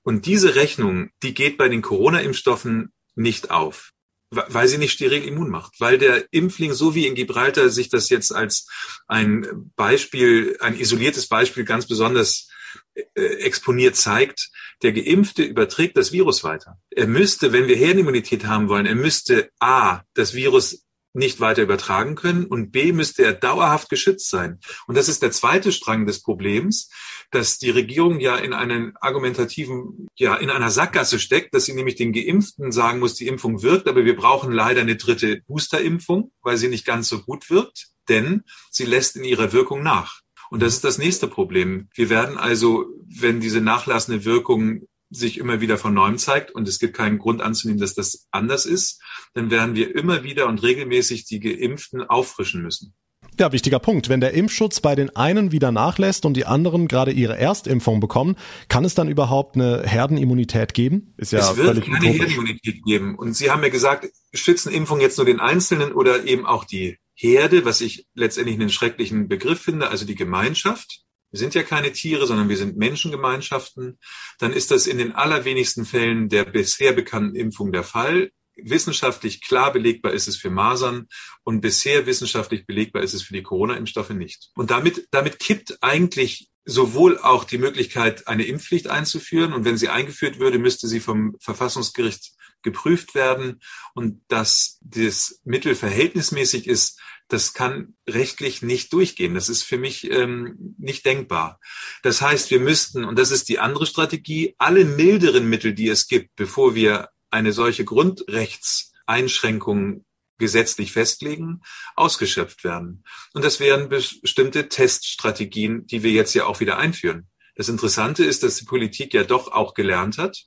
[0.04, 3.92] Und diese Rechnung, die geht bei den Corona-Impfstoffen nicht auf
[4.32, 8.10] weil sie nicht steril immun macht, weil der Impfling, so wie in Gibraltar sich das
[8.10, 8.68] jetzt als
[9.08, 12.48] ein Beispiel, ein isoliertes Beispiel ganz besonders
[12.94, 14.52] äh, exponiert zeigt,
[14.84, 16.78] der Geimpfte überträgt das Virus weiter.
[16.92, 22.14] Er müsste, wenn wir Herdenimmunität haben wollen, er müsste A, das Virus nicht weiter übertragen
[22.14, 24.60] können und B müsste er dauerhaft geschützt sein.
[24.86, 26.90] Und das ist der zweite Strang des Problems,
[27.32, 31.96] dass die Regierung ja in einen argumentativen, ja, in einer Sackgasse steckt, dass sie nämlich
[31.96, 36.58] den Geimpften sagen muss, die Impfung wirkt, aber wir brauchen leider eine dritte Boosterimpfung, weil
[36.58, 40.22] sie nicht ganz so gut wirkt, denn sie lässt in ihrer Wirkung nach.
[40.50, 41.90] Und das ist das nächste Problem.
[41.94, 46.80] Wir werden also, wenn diese nachlassende Wirkung sich immer wieder von neuem zeigt und es
[46.80, 49.02] gibt keinen Grund anzunehmen, dass das anders ist,
[49.34, 52.94] dann werden wir immer wieder und regelmäßig die Geimpften auffrischen müssen.
[53.40, 54.10] Ja, wichtiger Punkt.
[54.10, 58.36] Wenn der Impfschutz bei den einen wieder nachlässt und die anderen gerade ihre Erstimpfung bekommen,
[58.68, 61.14] kann es dann überhaupt eine Herdenimmunität geben?
[61.16, 62.20] Ist ja es wird völlig keine utopisch.
[62.20, 63.16] Herdenimmunität geben.
[63.16, 66.98] Und Sie haben ja gesagt, schützen Impfungen jetzt nur den Einzelnen oder eben auch die
[67.16, 71.92] Herde, was ich letztendlich einen schrecklichen Begriff finde, also die Gemeinschaft wir sind ja keine
[71.92, 74.00] Tiere, sondern wir sind Menschengemeinschaften,
[74.40, 78.32] dann ist das in den allerwenigsten Fällen der bisher bekannten Impfung der Fall.
[78.64, 81.08] Wissenschaftlich klar belegbar ist es für Masern
[81.44, 84.50] und bisher wissenschaftlich belegbar ist es für die Corona-Impfstoffe nicht.
[84.56, 89.54] Und damit, damit kippt eigentlich sowohl auch die Möglichkeit, eine Impfpflicht einzuführen.
[89.54, 93.60] Und wenn sie eingeführt würde, müsste sie vom Verfassungsgericht geprüft werden.
[93.94, 99.36] Und dass das Mittel verhältnismäßig ist, das kann rechtlich nicht durchgehen.
[99.36, 101.60] Das ist für mich ähm, nicht denkbar.
[102.02, 106.08] Das heißt, wir müssten, und das ist die andere Strategie, alle milderen Mittel, die es
[106.08, 110.04] gibt, bevor wir eine solche Grundrechtseinschränkung
[110.40, 111.62] gesetzlich festlegen,
[111.96, 113.04] ausgeschöpft werden.
[113.34, 117.28] Und das wären bestimmte Teststrategien, die wir jetzt ja auch wieder einführen.
[117.56, 120.46] Das Interessante ist, dass die Politik ja doch auch gelernt hat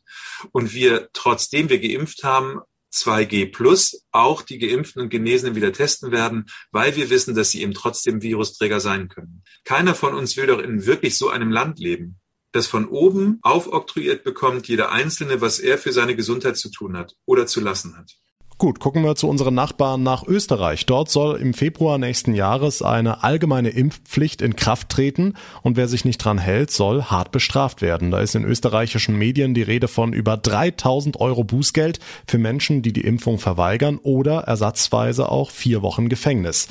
[0.50, 6.10] und wir, trotzdem wir geimpft haben, 2G plus auch die Geimpften und Genesenen wieder testen
[6.10, 9.44] werden, weil wir wissen, dass sie eben trotzdem Virusträger sein können.
[9.64, 12.21] Keiner von uns will doch in wirklich so einem Land leben,
[12.52, 17.16] das von oben aufoktroyiert bekommt, jeder Einzelne, was er für seine Gesundheit zu tun hat
[17.26, 18.16] oder zu lassen hat.
[18.62, 20.86] Gut, gucken wir zu unseren Nachbarn nach Österreich.
[20.86, 26.04] Dort soll im Februar nächsten Jahres eine allgemeine Impfpflicht in Kraft treten und wer sich
[26.04, 28.12] nicht dran hält, soll hart bestraft werden.
[28.12, 32.92] Da ist in österreichischen Medien die Rede von über 3000 Euro Bußgeld für Menschen, die
[32.92, 36.68] die Impfung verweigern oder ersatzweise auch vier Wochen Gefängnis.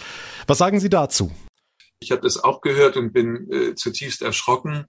[0.48, 1.30] Was sagen Sie dazu?
[2.00, 4.86] Ich habe das auch gehört und bin äh, zutiefst erschrocken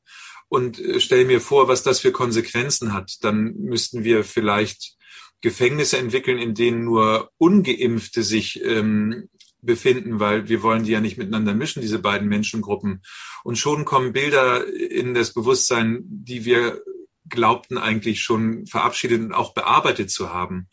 [0.52, 3.24] und äh, stelle mir vor, was das für Konsequenzen hat.
[3.24, 4.98] Dann müssten wir vielleicht
[5.40, 9.30] Gefängnisse entwickeln, in denen nur ungeimpfte sich ähm,
[9.62, 13.00] befinden, weil wir wollen die ja nicht miteinander mischen, diese beiden Menschengruppen.
[13.44, 16.82] Und schon kommen Bilder in das Bewusstsein, die wir
[17.30, 20.68] glaubten eigentlich schon verabschiedet und auch bearbeitet zu haben.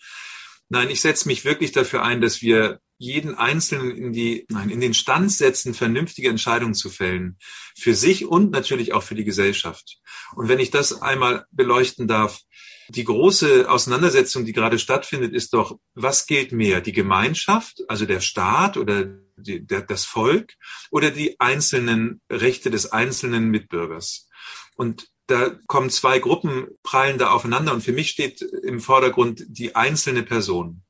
[0.67, 4.81] Nein, ich setze mich wirklich dafür ein, dass wir jeden Einzelnen in die, nein, in
[4.81, 7.37] den Stand setzen, vernünftige Entscheidungen zu fällen.
[7.75, 9.99] Für sich und natürlich auch für die Gesellschaft.
[10.35, 12.41] Und wenn ich das einmal beleuchten darf,
[12.89, 16.81] die große Auseinandersetzung, die gerade stattfindet, ist doch, was gilt mehr?
[16.81, 19.05] Die Gemeinschaft, also der Staat oder
[19.37, 20.55] die, der, das Volk
[20.91, 24.27] oder die einzelnen Rechte des einzelnen Mitbürgers?
[24.75, 29.75] Und da kommen zwei Gruppen, prallen da aufeinander und für mich steht im Vordergrund die
[29.75, 30.81] einzelne Person.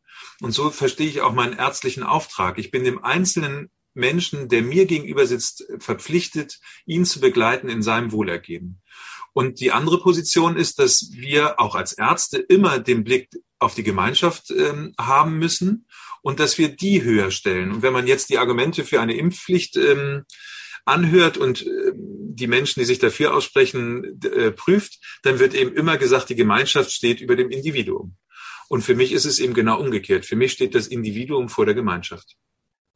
[0.41, 2.57] Und so verstehe ich auch meinen ärztlichen Auftrag.
[2.57, 8.11] Ich bin dem einzelnen Menschen, der mir gegenüber sitzt, verpflichtet, ihn zu begleiten in seinem
[8.11, 8.81] Wohlergehen.
[9.33, 13.83] Und die andere Position ist, dass wir auch als Ärzte immer den Blick auf die
[13.83, 15.85] Gemeinschaft ähm, haben müssen
[16.21, 17.71] und dass wir die höher stellen.
[17.71, 20.25] Und wenn man jetzt die Argumente für eine Impfpflicht ähm,
[20.85, 25.97] anhört und äh, die Menschen, die sich dafür aussprechen, äh, prüft, dann wird eben immer
[25.97, 28.15] gesagt, die Gemeinschaft steht über dem Individuum.
[28.69, 30.25] Und für mich ist es eben genau umgekehrt.
[30.25, 32.37] Für mich steht das Individuum vor der Gemeinschaft.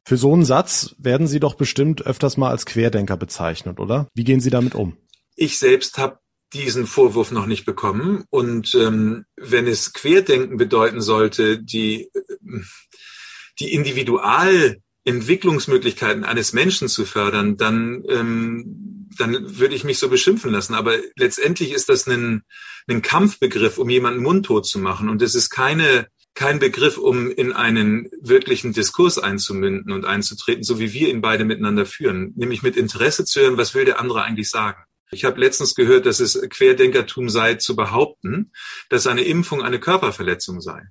[0.06, 4.08] Für so einen Satz werden Sie doch bestimmt öfters mal als Querdenker bezeichnet, oder?
[4.14, 4.98] Wie gehen Sie damit um?
[5.36, 6.20] Ich selbst habe
[6.54, 8.24] diesen Vorwurf noch nicht bekommen.
[8.30, 12.22] Und ähm, wenn es Querdenken bedeuten sollte, die, äh,
[13.60, 20.76] die Individualentwicklungsmöglichkeiten eines Menschen zu fördern, dann, ähm, dann würde ich mich so beschimpfen lassen.
[20.76, 22.44] Aber letztendlich ist das ein,
[22.88, 25.10] ein Kampfbegriff, um jemanden mundtot zu machen.
[25.10, 30.80] Und es ist keine kein Begriff, um in einen wirklichen Diskurs einzumünden und einzutreten, so
[30.80, 34.24] wie wir ihn beide miteinander führen, nämlich mit Interesse zu hören, was will der andere
[34.24, 34.82] eigentlich sagen.
[35.12, 38.52] Ich habe letztens gehört, dass es Querdenkertum sei, zu behaupten,
[38.89, 40.82] dass eine Impfung eine Körperverletzung sei.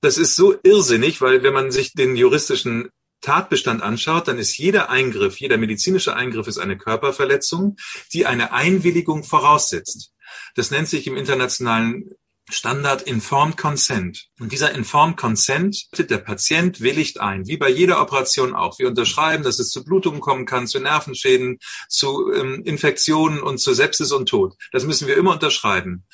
[0.00, 2.88] Das ist so irrsinnig, weil wenn man sich den juristischen
[3.20, 7.76] Tatbestand anschaut, dann ist jeder Eingriff, jeder medizinische Eingriff ist eine Körperverletzung,
[8.12, 10.12] die eine Einwilligung voraussetzt.
[10.54, 12.10] Das nennt sich im internationalen
[12.52, 14.28] Standard Informed Consent.
[14.40, 18.78] Und dieser Informed Consent, der Patient willigt ein, wie bei jeder Operation auch.
[18.78, 23.72] Wir unterschreiben, dass es zu Blutungen kommen kann, zu Nervenschäden, zu ähm, Infektionen und zu
[23.72, 24.54] Sepsis und Tod.
[24.72, 26.06] Das müssen wir immer unterschreiben.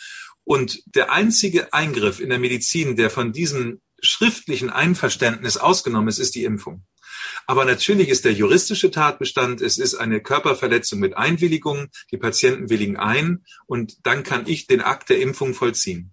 [0.45, 6.35] Und der einzige Eingriff in der Medizin, der von diesem schriftlichen Einverständnis ausgenommen ist, ist
[6.35, 6.85] die Impfung.
[7.46, 12.96] Aber natürlich ist der juristische Tatbestand, es ist eine Körperverletzung mit Einwilligung, die Patienten willigen
[12.96, 16.12] ein und dann kann ich den Akt der Impfung vollziehen.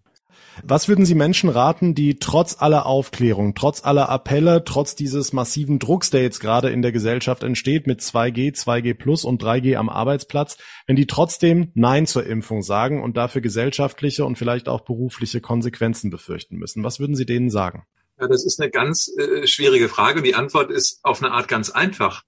[0.61, 5.79] Was würden Sie Menschen raten, die trotz aller Aufklärung, trotz aller Appelle, trotz dieses massiven
[5.79, 9.89] Drucks, der jetzt gerade in der Gesellschaft entsteht mit 2G, 2G plus und 3G am
[9.89, 15.41] Arbeitsplatz, wenn die trotzdem Nein zur Impfung sagen und dafür gesellschaftliche und vielleicht auch berufliche
[15.41, 16.83] Konsequenzen befürchten müssen?
[16.83, 17.87] Was würden Sie denen sagen?
[18.23, 20.21] Ja, das ist eine ganz äh, schwierige Frage.
[20.21, 22.23] Die Antwort ist auf eine Art ganz einfach.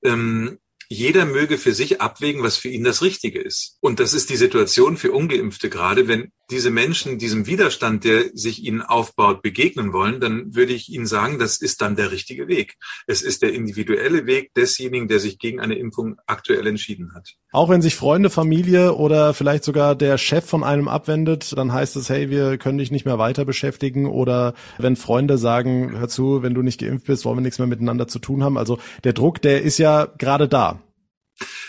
[0.00, 3.76] Ähm, jeder möge für sich abwägen, was für ihn das Richtige ist.
[3.80, 6.06] Und das ist die Situation für Ungeimpfte gerade.
[6.06, 11.06] Wenn diese Menschen diesem Widerstand, der sich ihnen aufbaut, begegnen wollen, dann würde ich ihnen
[11.06, 12.76] sagen, das ist dann der richtige Weg.
[13.06, 17.34] Es ist der individuelle Weg desjenigen, der sich gegen eine Impfung aktuell entschieden hat.
[17.52, 21.96] Auch wenn sich Freunde, Familie oder vielleicht sogar der Chef von einem abwendet, dann heißt
[21.96, 24.06] es, hey, wir können dich nicht mehr weiter beschäftigen.
[24.06, 27.68] Oder wenn Freunde sagen, hör zu, wenn du nicht geimpft bist, wollen wir nichts mehr
[27.68, 28.58] miteinander zu tun haben.
[28.58, 30.82] Also der Druck, der ist ja gerade da.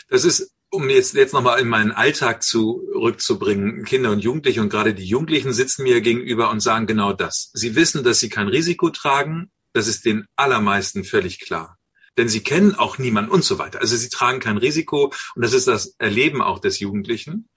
[0.10, 4.94] Das ist, um jetzt, jetzt nochmal in meinen Alltag zurückzubringen, Kinder und Jugendliche und gerade
[4.94, 7.52] die Jugendlichen sitzen mir gegenüber und sagen genau das.
[7.54, 9.52] Sie wissen, dass sie kein Risiko tragen.
[9.74, 11.78] Das ist den allermeisten völlig klar.
[12.18, 13.80] Denn sie kennen auch niemanden und so weiter.
[13.80, 17.50] Also sie tragen kein Risiko und das ist das Erleben auch des Jugendlichen.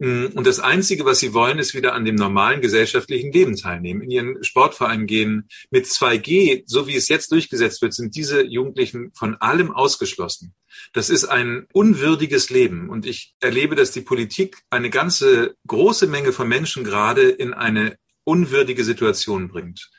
[0.00, 4.00] Mm, und das Einzige, was sie wollen, ist wieder an dem normalen gesellschaftlichen Leben teilnehmen,
[4.00, 5.46] in ihren Sportverein gehen.
[5.70, 10.54] Mit 2G, so wie es jetzt durchgesetzt wird, sind diese Jugendlichen von allem ausgeschlossen.
[10.94, 12.88] Das ist ein unwürdiges Leben.
[12.88, 17.96] Und ich erlebe, dass die Politik eine ganze große Menge von Menschen gerade in eine
[18.24, 19.90] unwürdige Situation bringt.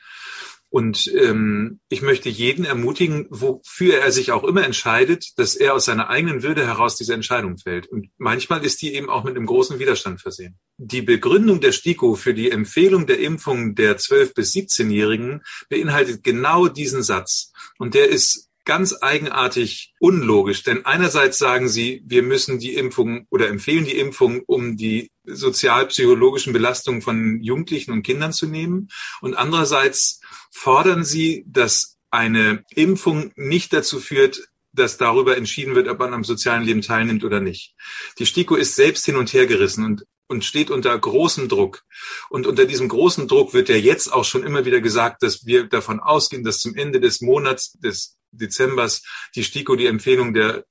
[0.72, 5.84] Und ähm, ich möchte jeden ermutigen, wofür er sich auch immer entscheidet, dass er aus
[5.84, 7.88] seiner eigenen Würde heraus diese Entscheidung fällt.
[7.88, 10.58] Und manchmal ist die eben auch mit einem großen Widerstand versehen.
[10.78, 16.68] Die Begründung der STIKO für die Empfehlung der Impfung der 12- bis 17-Jährigen beinhaltet genau
[16.68, 17.52] diesen Satz.
[17.76, 23.48] Und der ist ganz eigenartig unlogisch, denn einerseits sagen sie, wir müssen die Impfung oder
[23.48, 28.88] empfehlen die Impfung, um die sozialpsychologischen Belastungen von Jugendlichen und Kindern zu nehmen
[29.20, 30.21] und andererseits
[30.52, 36.24] fordern sie, dass eine Impfung nicht dazu führt, dass darüber entschieden wird, ob man am
[36.24, 37.74] sozialen Leben teilnimmt oder nicht.
[38.18, 41.84] Die STIKO ist selbst hin und her gerissen und und steht unter großem Druck.
[42.30, 45.64] Und unter diesem großen Druck wird ja jetzt auch schon immer wieder gesagt, dass wir
[45.64, 49.02] davon ausgehen, dass zum Ende des Monats des Dezembers
[49.36, 50.64] die STIKO die Empfehlung der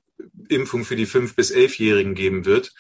[0.50, 2.74] Impfung für die fünf bis elfjährigen geben wird.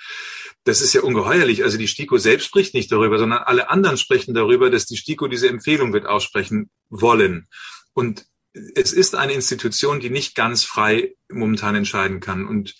[0.64, 1.64] Das ist ja ungeheuerlich.
[1.64, 5.28] Also die STIKO selbst spricht nicht darüber, sondern alle anderen sprechen darüber, dass die STIKO
[5.28, 7.48] diese Empfehlung wird aussprechen wollen.
[7.94, 12.48] Und es ist eine Institution, die nicht ganz frei momentan entscheiden kann.
[12.48, 12.76] Und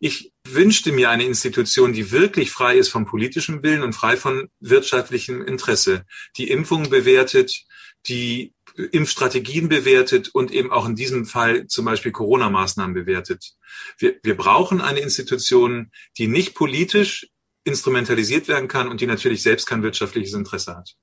[0.00, 4.48] ich wünschte mir eine Institution, die wirklich frei ist vom politischen Willen und frei von
[4.60, 6.06] wirtschaftlichem Interesse,
[6.38, 7.64] die Impfungen bewertet,
[8.06, 13.54] die Impfstrategien bewertet und eben auch in diesem Fall zum Beispiel Corona-Maßnahmen bewertet.
[13.98, 17.28] Wir, wir brauchen eine Institution, die nicht politisch
[17.64, 20.96] instrumentalisiert werden kann und die natürlich selbst kein wirtschaftliches Interesse hat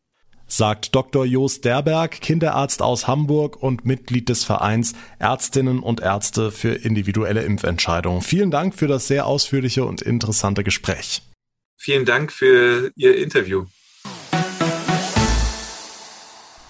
[0.48, 1.26] sagt Dr.
[1.26, 8.22] Jost Derberg, Kinderarzt aus Hamburg und Mitglied des Vereins Ärztinnen und Ärzte für individuelle Impfentscheidungen.
[8.22, 11.22] Vielen Dank für das sehr ausführliche und interessante Gespräch.
[11.76, 13.66] Vielen Dank für Ihr Interview.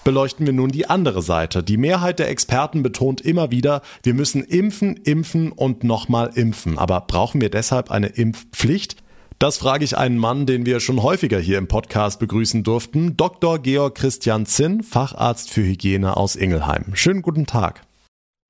[0.08, 1.62] Beleuchten wir nun die andere Seite.
[1.62, 6.78] Die Mehrheit der Experten betont immer wieder, wir müssen impfen, impfen und nochmal impfen.
[6.78, 9.02] Aber brauchen wir deshalb eine Impfpflicht?
[9.38, 13.58] Das frage ich einen Mann, den wir schon häufiger hier im Podcast begrüßen durften, Dr.
[13.58, 16.94] Georg Christian Zinn, Facharzt für Hygiene aus Ingelheim.
[16.94, 17.82] Schönen guten Tag.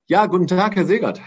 [0.06, 1.20] Ja, guten Tag, Herr Segert.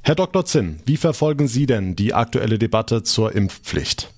[0.00, 0.46] Herr Dr.
[0.46, 4.13] Zinn, wie verfolgen Sie denn die aktuelle Debatte zur Impfpflicht?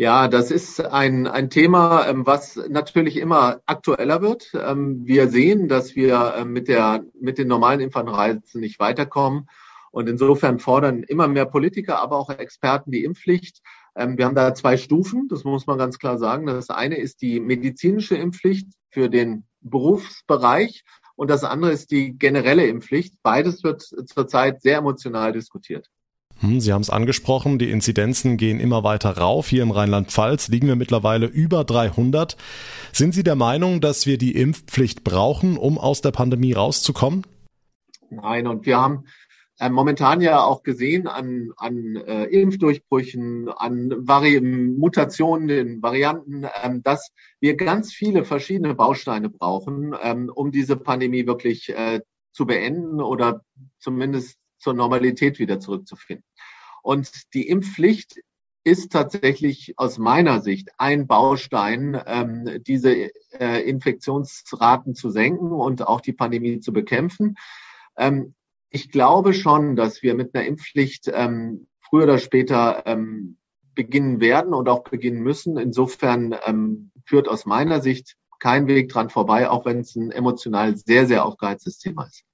[0.00, 4.50] Ja, das ist ein, ein Thema, ähm, was natürlich immer aktueller wird.
[4.54, 9.50] Ähm, wir sehen, dass wir ähm, mit, der, mit den normalen Impfanreizen nicht weiterkommen.
[9.90, 13.60] Und insofern fordern immer mehr Politiker, aber auch Experten die Impfpflicht.
[13.94, 16.46] Wir haben da zwei Stufen, das muss man ganz klar sagen.
[16.46, 20.84] Das eine ist die medizinische Impfpflicht für den Berufsbereich
[21.16, 23.16] und das andere ist die generelle Impfpflicht.
[23.24, 25.90] Beides wird zurzeit sehr emotional diskutiert.
[26.40, 29.48] Hm, Sie haben es angesprochen, die Inzidenzen gehen immer weiter rauf.
[29.48, 32.36] Hier im Rheinland-Pfalz liegen wir mittlerweile über 300.
[32.92, 37.26] Sind Sie der Meinung, dass wir die Impfpflicht brauchen, um aus der Pandemie rauszukommen?
[38.08, 39.04] Nein, und wir haben
[39.58, 46.82] äh, momentan ja auch gesehen an, an äh, Impfdurchbrüchen, an Vari Mutationen, den Varianten, ähm,
[46.82, 52.00] dass wir ganz viele verschiedene Bausteine brauchen, ähm, um diese Pandemie wirklich äh,
[52.32, 53.44] zu beenden oder
[53.78, 56.24] zumindest zur Normalität wieder zurückzufinden.
[56.82, 58.20] Und die Impfpflicht
[58.62, 66.00] ist tatsächlich aus meiner Sicht ein Baustein, ähm, diese äh, Infektionsraten zu senken und auch
[66.00, 67.36] die Pandemie zu bekämpfen.
[67.96, 68.34] Ähm,
[68.68, 73.38] ich glaube schon, dass wir mit einer Impfpflicht ähm, früher oder später ähm,
[73.74, 75.56] beginnen werden und auch beginnen müssen.
[75.56, 80.76] Insofern ähm, führt aus meiner Sicht kein Weg dran vorbei, auch wenn es ein emotional
[80.76, 82.24] sehr, sehr aufgeheiztes Thema ist.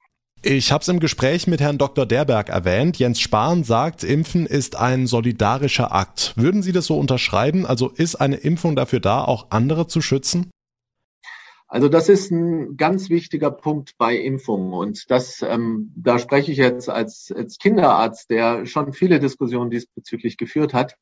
[0.48, 2.06] Ich habe es im Gespräch mit Herrn Dr.
[2.06, 3.00] Derberg erwähnt.
[3.00, 6.34] Jens Spahn sagt, Impfen ist ein solidarischer Akt.
[6.36, 7.66] Würden Sie das so unterschreiben?
[7.66, 10.52] Also ist eine Impfung dafür da, auch andere zu schützen?
[11.66, 16.58] Also das ist ein ganz wichtiger Punkt bei Impfungen und das, ähm, da spreche ich
[16.58, 20.94] jetzt als, als Kinderarzt, der schon viele Diskussionen diesbezüglich geführt hat.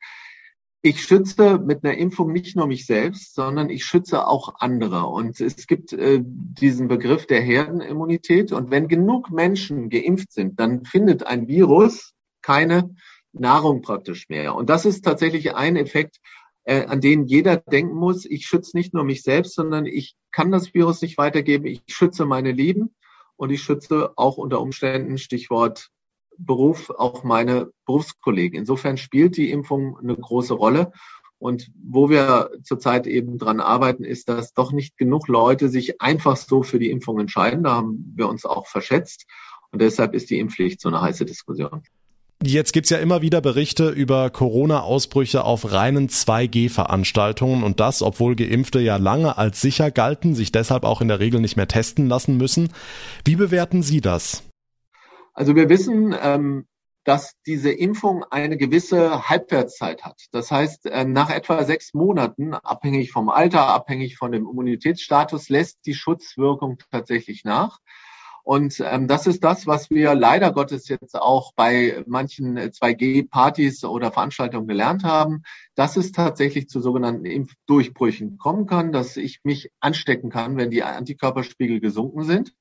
[0.86, 5.06] Ich schütze mit einer Impfung nicht nur mich selbst, sondern ich schütze auch andere.
[5.06, 8.52] Und es gibt äh, diesen Begriff der Herdenimmunität.
[8.52, 12.94] Und wenn genug Menschen geimpft sind, dann findet ein Virus keine
[13.32, 14.54] Nahrung praktisch mehr.
[14.54, 16.18] Und das ist tatsächlich ein Effekt,
[16.64, 20.52] äh, an denen jeder denken muss, ich schütze nicht nur mich selbst, sondern ich kann
[20.52, 22.94] das Virus nicht weitergeben, ich schütze meine Lieben
[23.36, 25.88] und ich schütze auch unter Umständen, Stichwort
[26.38, 28.58] Beruf, auch meine Berufskollegen.
[28.58, 30.92] Insofern spielt die Impfung eine große Rolle.
[31.38, 36.36] Und wo wir zurzeit eben dran arbeiten, ist, dass doch nicht genug Leute sich einfach
[36.36, 37.64] so für die Impfung entscheiden.
[37.64, 39.26] Da haben wir uns auch verschätzt.
[39.70, 41.82] Und deshalb ist die Impfpflicht so eine heiße Diskussion.
[42.42, 48.80] Jetzt gibt's ja immer wieder Berichte über Corona-Ausbrüche auf reinen 2G-Veranstaltungen und das, obwohl Geimpfte
[48.80, 52.36] ja lange als sicher galten, sich deshalb auch in der Regel nicht mehr testen lassen
[52.36, 52.68] müssen.
[53.24, 54.42] Wie bewerten Sie das?
[55.34, 56.66] Also wir wissen, ähm,
[57.04, 60.22] dass diese Impfung eine gewisse Halbwertszeit hat.
[60.32, 65.84] Das heißt, äh, nach etwa sechs Monaten, abhängig vom Alter, abhängig von dem Immunitätsstatus, lässt
[65.84, 67.80] die Schutzwirkung tatsächlich nach.
[68.42, 74.12] Und ähm, das ist das, was wir leider Gottes jetzt auch bei manchen 2G-Partys oder
[74.12, 75.44] Veranstaltungen gelernt haben,
[75.74, 80.82] dass es tatsächlich zu sogenannten Impfdurchbrüchen kommen kann, dass ich mich anstecken kann, wenn die
[80.82, 82.54] Antikörperspiegel gesunken sind.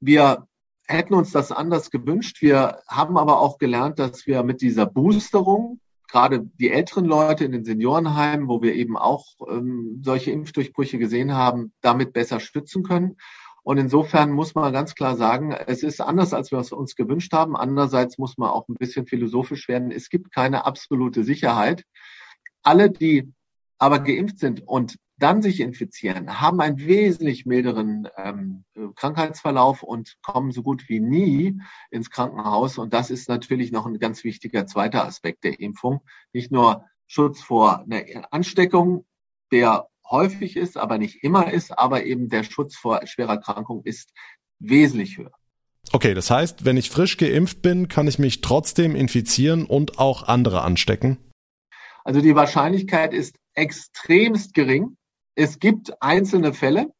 [0.00, 0.46] Wir
[0.90, 2.42] hätten uns das anders gewünscht.
[2.42, 7.52] Wir haben aber auch gelernt, dass wir mit dieser Boosterung gerade die älteren Leute in
[7.52, 13.16] den Seniorenheimen, wo wir eben auch ähm, solche Impfdurchbrüche gesehen haben, damit besser stützen können.
[13.62, 17.32] Und insofern muss man ganz klar sagen, es ist anders, als wir es uns gewünscht
[17.32, 17.56] haben.
[17.56, 19.92] Andererseits muss man auch ein bisschen philosophisch werden.
[19.92, 21.84] Es gibt keine absolute Sicherheit.
[22.62, 23.32] Alle, die
[23.78, 28.64] aber geimpft sind und dann sich infizieren, haben einen wesentlich milderen ähm,
[28.96, 31.60] Krankheitsverlauf und kommen so gut wie nie
[31.90, 32.78] ins Krankenhaus.
[32.78, 36.00] Und das ist natürlich noch ein ganz wichtiger zweiter Aspekt der Impfung.
[36.32, 39.04] Nicht nur Schutz vor einer Ansteckung,
[39.52, 44.12] der häufig ist, aber nicht immer ist, aber eben der Schutz vor schwerer Erkrankung ist
[44.58, 45.32] wesentlich höher.
[45.92, 50.22] Okay, das heißt, wenn ich frisch geimpft bin, kann ich mich trotzdem infizieren und auch
[50.24, 51.18] andere anstecken?
[52.04, 54.96] Also die Wahrscheinlichkeit ist extremst gering.
[55.42, 56.92] Es gibt einzelne Fälle,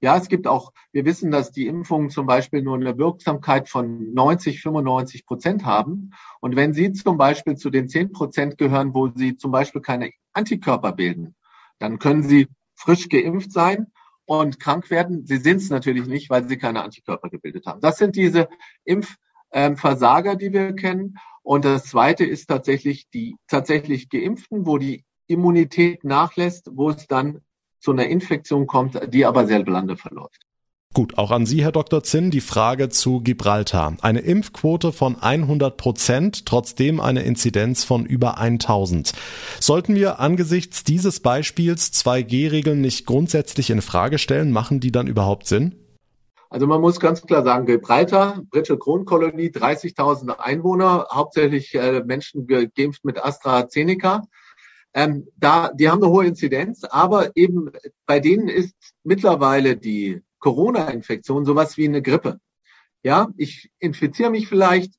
[0.00, 4.12] Ja, es gibt auch, wir wissen, dass die Impfungen zum Beispiel nur eine Wirksamkeit von
[4.12, 6.10] 90, 95 Prozent haben.
[6.40, 10.12] Und wenn Sie zum Beispiel zu den 10 Prozent gehören, wo Sie zum Beispiel keine
[10.34, 11.34] Antikörper bilden,
[11.78, 13.86] dann können Sie frisch geimpft sein
[14.26, 15.26] und krank werden.
[15.26, 17.80] Sie sind es natürlich nicht, weil Sie keine Antikörper gebildet haben.
[17.80, 18.48] Das sind diese
[18.84, 21.16] Impfversager, die wir kennen.
[21.42, 27.40] Und das zweite ist tatsächlich die tatsächlich Geimpften, wo die Immunität nachlässt, wo es dann
[27.78, 30.48] zu einer Infektion kommt, die aber sehr blande verläuft.
[30.94, 32.02] Gut, auch an Sie, Herr Dr.
[32.02, 33.96] Zinn, die Frage zu Gibraltar.
[34.00, 39.12] Eine Impfquote von 100 Prozent, trotzdem eine Inzidenz von über 1000.
[39.60, 44.50] Sollten wir angesichts dieses Beispiels 2G-Regeln nicht grundsätzlich in Frage stellen?
[44.50, 45.76] Machen die dann überhaupt Sinn?
[46.50, 53.04] Also man muss ganz klar sagen, Gibraltar, britische Kronkolonie, 30.000 Einwohner, hauptsächlich äh, Menschen geimpft
[53.04, 54.22] mit AstraZeneca.
[54.94, 57.70] Ähm, da, die haben eine hohe Inzidenz, aber eben
[58.06, 58.74] bei denen ist
[59.04, 62.40] mittlerweile die Corona-Infektion sowas wie eine Grippe.
[63.02, 64.94] Ja, ich infiziere mich vielleicht,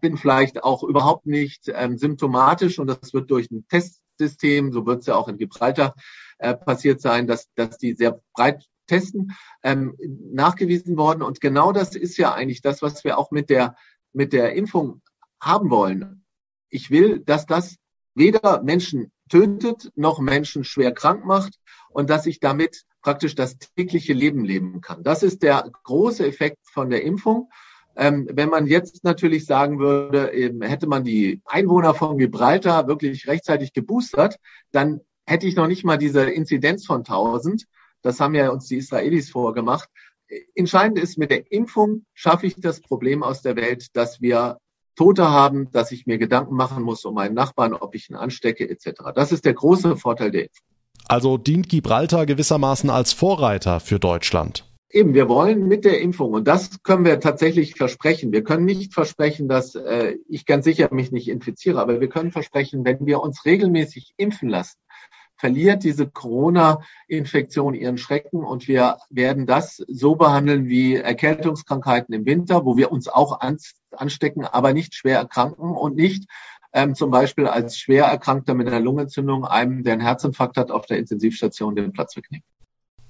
[0.00, 5.00] bin vielleicht auch überhaupt nicht ähm, symptomatisch und das wird durch ein Testsystem, so wird
[5.00, 5.94] es ja auch in Gibraltar
[6.38, 9.96] äh, passiert sein, dass, dass die sehr breit testen, ähm,
[10.32, 11.22] nachgewiesen worden.
[11.22, 13.76] Und genau das ist ja eigentlich das, was wir auch mit der,
[14.12, 15.00] mit der Impfung
[15.40, 16.24] haben wollen.
[16.68, 17.76] Ich will, dass das
[18.14, 21.58] weder Menschen tötet noch Menschen schwer krank macht
[21.90, 25.02] und dass ich damit praktisch das tägliche Leben leben kann.
[25.02, 27.50] Das ist der große Effekt von der Impfung.
[27.96, 33.28] Ähm, wenn man jetzt natürlich sagen würde, eben, hätte man die Einwohner von Gibraltar wirklich
[33.28, 34.36] rechtzeitig geboostert,
[34.72, 37.66] dann hätte ich noch nicht mal diese Inzidenz von 1000.
[38.02, 39.88] Das haben ja uns die Israelis vorgemacht.
[40.54, 44.58] Entscheidend ist, mit der Impfung schaffe ich das Problem aus der Welt, dass wir
[44.94, 48.68] Tote haben, dass ich mir Gedanken machen muss um meinen Nachbarn, ob ich ihn anstecke
[48.68, 49.12] etc.
[49.14, 50.66] Das ist der große Vorteil der Impfung.
[51.06, 54.64] Also dient Gibraltar gewissermaßen als Vorreiter für Deutschland.
[54.90, 58.32] Eben, wir wollen mit der Impfung, und das können wir tatsächlich versprechen.
[58.32, 62.30] Wir können nicht versprechen, dass äh, ich ganz sicher mich nicht infiziere, aber wir können
[62.30, 64.78] versprechen, wenn wir uns regelmäßig impfen lassen,
[65.44, 72.64] verliert diese Corona-Infektion ihren Schrecken und wir werden das so behandeln wie Erkältungskrankheiten im Winter,
[72.64, 73.40] wo wir uns auch
[73.90, 76.30] anstecken, aber nicht schwer erkranken und nicht
[76.72, 80.86] ähm, zum Beispiel als schwer Erkrankter mit einer Lungenentzündung einem, der einen Herzinfarkt hat, auf
[80.86, 82.44] der Intensivstation den Platz wegnehmen.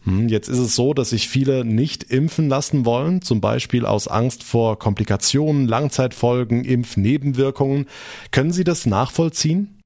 [0.03, 4.09] Hm, jetzt ist es so, dass sich viele nicht impfen lassen wollen, zum Beispiel aus
[4.09, 7.87] Angst vor Komplikationen, Langzeitfolgen, Impfnebenwirkungen.
[8.33, 9.84] Können Sie das nachvollziehen?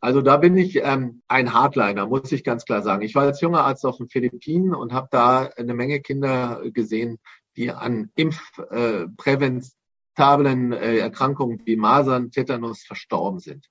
[0.00, 3.02] Also da bin ich ähm, ein Hardliner, muss ich ganz klar sagen.
[3.02, 7.18] Ich war als junger Arzt auf den Philippinen und habe da eine Menge Kinder gesehen,
[7.56, 13.68] die an impfpräventablen äh, Erkrankungen wie Masern, Tetanus verstorben sind.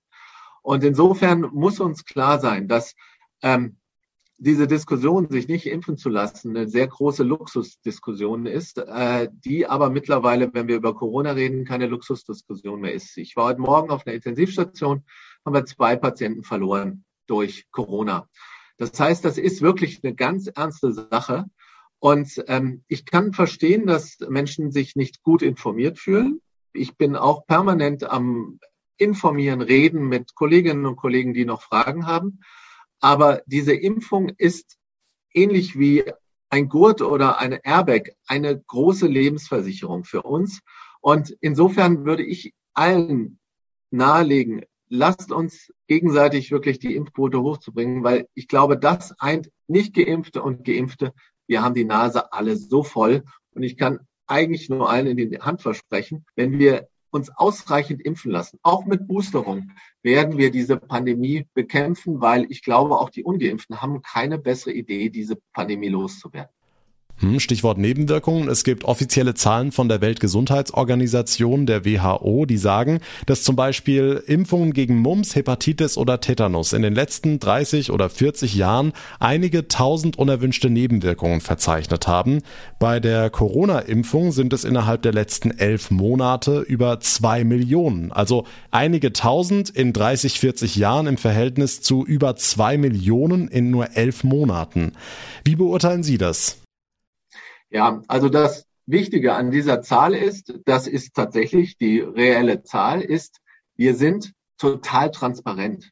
[0.61, 2.93] Und insofern muss uns klar sein, dass
[3.41, 3.77] ähm,
[4.37, 9.89] diese Diskussion, sich nicht impfen zu lassen, eine sehr große Luxusdiskussion ist, äh, die aber
[9.89, 13.17] mittlerweile, wenn wir über Corona reden, keine Luxusdiskussion mehr ist.
[13.17, 15.03] Ich war heute Morgen auf einer Intensivstation
[15.45, 18.27] haben wir zwei Patienten verloren durch Corona.
[18.77, 21.45] Das heißt, das ist wirklich eine ganz ernste Sache.
[21.99, 26.41] Und ähm, ich kann verstehen, dass Menschen sich nicht gut informiert fühlen.
[26.71, 28.59] Ich bin auch permanent am
[28.97, 32.39] Informieren, Reden mit Kolleginnen und Kollegen, die noch Fragen haben.
[32.99, 34.77] Aber diese Impfung ist
[35.33, 36.03] ähnlich wie
[36.49, 40.61] ein Gurt oder eine Airbag eine große Lebensversicherung für uns.
[41.01, 43.39] Und insofern würde ich allen
[43.91, 50.41] nahelegen, lasst uns gegenseitig wirklich die Impfquote hochzubringen, weil ich glaube, das eint nicht Geimpfte
[50.41, 51.13] und Geimpfte.
[51.47, 55.39] Wir haben die Nase alle so voll und ich kann eigentlich nur allen in die
[55.39, 59.71] Hand versprechen, wenn wir uns ausreichend impfen lassen, auch mit Boosterung,
[60.03, 65.09] werden wir diese Pandemie bekämpfen, weil ich glaube, auch die Ungeimpften haben keine bessere Idee,
[65.09, 66.53] diese Pandemie loszuwerden.
[67.19, 68.47] Hm, Stichwort Nebenwirkungen.
[68.47, 74.71] Es gibt offizielle Zahlen von der Weltgesundheitsorganisation, der WHO, die sagen, dass zum Beispiel Impfungen
[74.71, 80.69] gegen Mumps, Hepatitis oder Tetanus in den letzten 30 oder 40 Jahren einige tausend unerwünschte
[80.69, 82.39] Nebenwirkungen verzeichnet haben.
[82.79, 88.13] Bei der Corona-Impfung sind es innerhalb der letzten elf Monate über zwei Millionen.
[88.13, 93.97] Also einige tausend in 30, 40 Jahren im Verhältnis zu über zwei Millionen in nur
[93.97, 94.93] elf Monaten.
[95.43, 96.59] Wie beurteilen Sie das?
[97.69, 103.41] Ja, also das Wichtige an dieser Zahl ist, das ist tatsächlich die reelle Zahl, ist,
[103.75, 105.91] wir sind total transparent.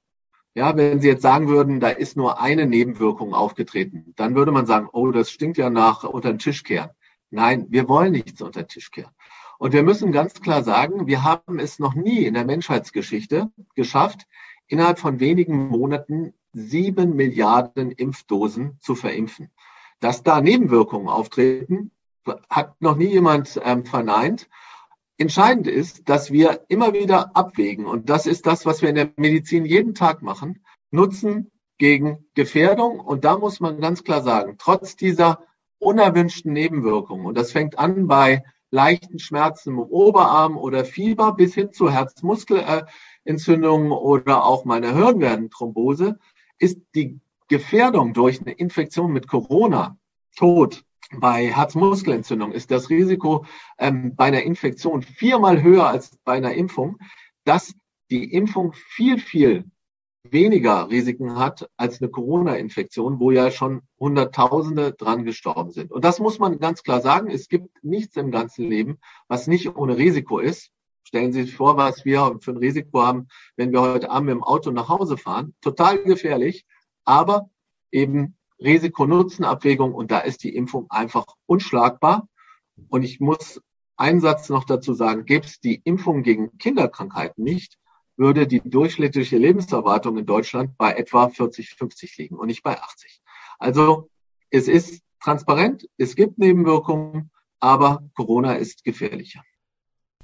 [0.55, 4.65] Ja, wenn Sie jetzt sagen würden, da ist nur eine Nebenwirkung aufgetreten, dann würde man
[4.65, 6.89] sagen, oh, das stinkt ja nach unter den Tisch kehren.
[7.29, 9.11] Nein, wir wollen nichts unter den Tisch kehren.
[9.59, 14.25] Und wir müssen ganz klar sagen, wir haben es noch nie in der Menschheitsgeschichte geschafft,
[14.67, 19.51] innerhalb von wenigen Monaten sieben Milliarden Impfdosen zu verimpfen.
[19.99, 21.91] Dass da Nebenwirkungen auftreten,
[22.49, 24.49] hat noch nie jemand ähm, verneint.
[25.17, 27.85] Entscheidend ist, dass wir immer wieder abwägen.
[27.85, 30.63] Und das ist das, was wir in der Medizin jeden Tag machen.
[30.91, 32.99] Nutzen gegen Gefährdung.
[32.99, 35.39] Und da muss man ganz klar sagen, trotz dieser
[35.79, 41.71] unerwünschten Nebenwirkungen, und das fängt an bei leichten Schmerzen im Oberarm oder Fieber bis hin
[41.71, 46.19] zu Herzmuskelentzündungen oder auch meiner Hirnwerdenthrombose,
[46.59, 49.97] ist die Gefährdung durch eine Infektion mit Corona,
[50.35, 53.45] Tod, bei Herzmuskelentzündung ist das Risiko
[53.77, 56.97] ähm, bei einer Infektion viermal höher als bei einer Impfung,
[57.45, 57.73] dass
[58.09, 59.65] die Impfung viel, viel
[60.23, 65.91] weniger Risiken hat als eine Corona-Infektion, wo ja schon Hunderttausende dran gestorben sind.
[65.93, 67.29] Und das muss man ganz klar sagen.
[67.29, 68.97] Es gibt nichts im ganzen Leben,
[69.29, 70.71] was nicht ohne Risiko ist.
[71.03, 74.35] Stellen Sie sich vor, was wir für ein Risiko haben, wenn wir heute Abend mit
[74.35, 75.55] dem Auto nach Hause fahren.
[75.61, 76.65] Total gefährlich,
[77.07, 77.49] aber
[77.91, 82.27] eben Risiko-Nutzen-Abwägung und da ist die Impfung einfach unschlagbar.
[82.89, 83.61] Und ich muss
[83.95, 87.77] einen Satz noch dazu sagen, gäbe es die Impfung gegen Kinderkrankheiten nicht,
[88.17, 93.21] würde die durchschnittliche Lebenserwartung in Deutschland bei etwa 40, 50 liegen und nicht bei 80.
[93.57, 94.09] Also
[94.49, 99.43] es ist transparent, es gibt Nebenwirkungen, aber Corona ist gefährlicher.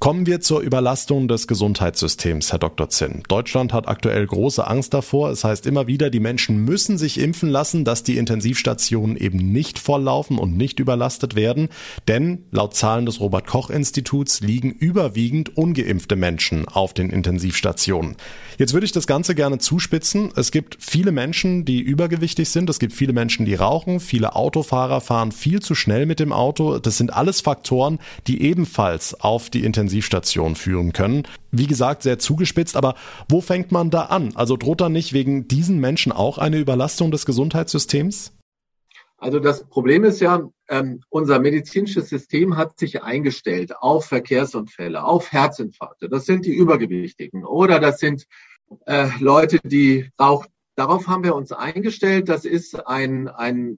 [0.03, 2.89] Kommen wir zur Überlastung des Gesundheitssystems, Herr Dr.
[2.89, 3.23] Zinn.
[3.29, 5.29] Deutschland hat aktuell große Angst davor.
[5.29, 9.79] Es heißt immer wieder, die Menschen müssen sich impfen lassen, dass die Intensivstationen eben nicht
[9.79, 11.69] volllaufen und nicht überlastet werden.
[12.09, 18.17] Denn laut Zahlen des Robert Koch Instituts liegen überwiegend ungeimpfte Menschen auf den Intensivstationen.
[18.57, 20.33] Jetzt würde ich das Ganze gerne zuspitzen.
[20.35, 22.69] Es gibt viele Menschen, die übergewichtig sind.
[22.69, 24.01] Es gibt viele Menschen, die rauchen.
[24.01, 26.79] Viele Autofahrer fahren viel zu schnell mit dem Auto.
[26.79, 31.23] Das sind alles Faktoren, die ebenfalls auf die Intensivstationen Intensivstation führen können.
[31.51, 32.95] Wie gesagt, sehr zugespitzt, aber
[33.29, 34.31] wo fängt man da an?
[34.35, 38.33] Also droht da nicht wegen diesen Menschen auch eine Überlastung des Gesundheitssystems?
[39.17, 45.31] Also das Problem ist ja, ähm, unser medizinisches System hat sich eingestellt auf Verkehrsunfälle, auf
[45.31, 46.09] Herzinfarkte.
[46.09, 48.25] Das sind die Übergewichtigen oder das sind
[48.85, 52.27] äh, Leute, die auch darauf haben wir uns eingestellt.
[52.27, 53.77] Das ist ein, ein,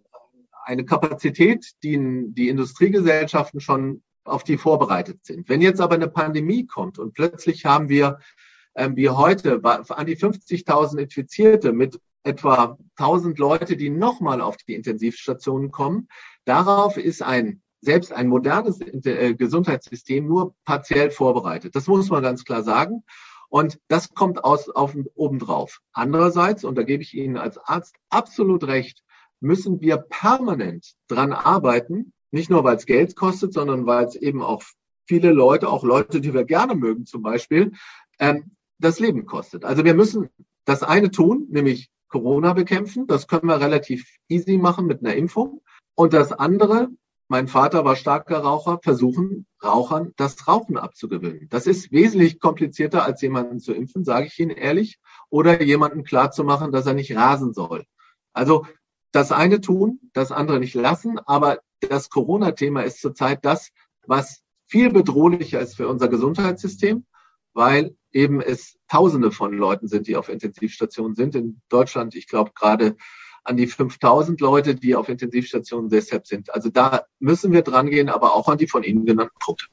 [0.64, 2.00] eine Kapazität, die
[2.30, 5.48] die Industriegesellschaften schon auf die vorbereitet sind.
[5.50, 8.20] Wenn jetzt aber eine Pandemie kommt und plötzlich haben wir
[8.76, 14.74] ähm, wie heute an die 50.000 Infizierte mit etwa 1000 Leute, die nochmal auf die
[14.74, 16.10] Intensivstationen kommen,
[16.44, 21.76] darauf ist ein selbst ein modernes äh, Gesundheitssystem nur partiell vorbereitet.
[21.76, 23.04] Das muss man ganz klar sagen.
[23.48, 25.82] Und das kommt aus, auf, obendrauf.
[25.94, 29.04] Andererseits, und da gebe ich Ihnen als Arzt absolut recht,
[29.40, 34.42] müssen wir permanent dran arbeiten, nicht nur, weil es Geld kostet, sondern weil es eben
[34.42, 34.64] auch
[35.08, 37.74] viele Leute, auch Leute, die wir gerne mögen zum Beispiel,
[38.20, 39.66] ähm, das Leben kostet.
[39.66, 40.30] Also wir müssen
[40.66, 43.08] das eine tun, nämlich Corona bekämpfen.
[43.08, 45.62] Das können wir relativ easy machen mit einer Impfung.
[45.96, 46.90] Und das andere,
[47.28, 51.48] mein Vater war starker Raucher, versuchen Rauchern das Rauchen abzugewöhnen.
[51.50, 55.00] Das ist wesentlich komplizierter, als jemanden zu impfen, sage ich Ihnen ehrlich,
[55.30, 57.86] oder jemanden klarzumachen, dass er nicht rasen soll.
[58.34, 58.66] Also
[59.12, 63.72] das eine tun, das andere nicht lassen, aber das Corona-Thema ist zurzeit das,
[64.08, 67.06] was viel bedrohlicher ist für unser Gesundheitssystem,
[67.54, 71.36] weil eben es Tausende von Leuten sind, die auf Intensivstationen sind.
[71.36, 72.96] In Deutschland, ich glaube, gerade
[73.44, 76.54] an die 5000 Leute, die auf Intensivstationen deshalb sind.
[76.54, 79.66] Also da müssen wir dran gehen, aber auch an die von Ihnen genannten Punkte.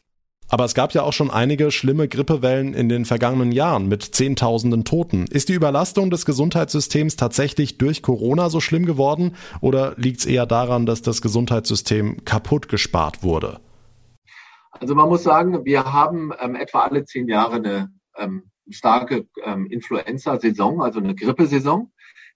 [0.53, 4.85] Aber es gab ja auch schon einige schlimme Grippewellen in den vergangenen Jahren mit Zehntausenden
[4.85, 5.25] Toten.
[5.25, 10.45] Ist die Überlastung des Gesundheitssystems tatsächlich durch Corona so schlimm geworden oder liegt es eher
[10.45, 13.61] daran, dass das Gesundheitssystem kaputt gespart wurde?
[14.73, 17.89] Also man muss sagen, wir haben ähm, etwa alle zehn Jahre eine
[18.19, 21.91] ähm, starke ähm, Influenza-Saison, also eine Grippesaison.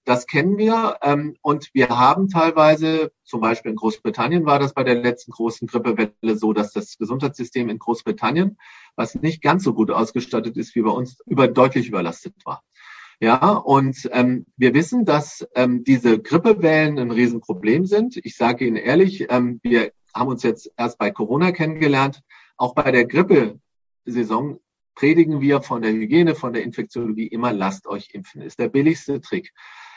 [0.07, 4.85] Das kennen wir ähm, und wir haben teilweise, zum Beispiel in Großbritannien war das bei
[4.85, 8.57] der letzten großen Grippewelle so, dass das Gesundheitssystem in Großbritannien,
[8.95, 12.63] was nicht ganz so gut ausgestattet ist wie bei uns, über, deutlich überlastet war.
[13.19, 18.17] Ja, und ähm, wir wissen, dass ähm, diese Grippewellen ein Riesenproblem sind.
[18.17, 22.23] Ich sage Ihnen ehrlich, ähm, wir haben uns jetzt erst bei Corona kennengelernt.
[22.57, 24.61] Auch bei der Grippesaison
[24.95, 28.43] predigen wir von der Hygiene, von der Infektiologie immer, lasst euch impfen.
[28.43, 29.53] Ist der billigste Trick.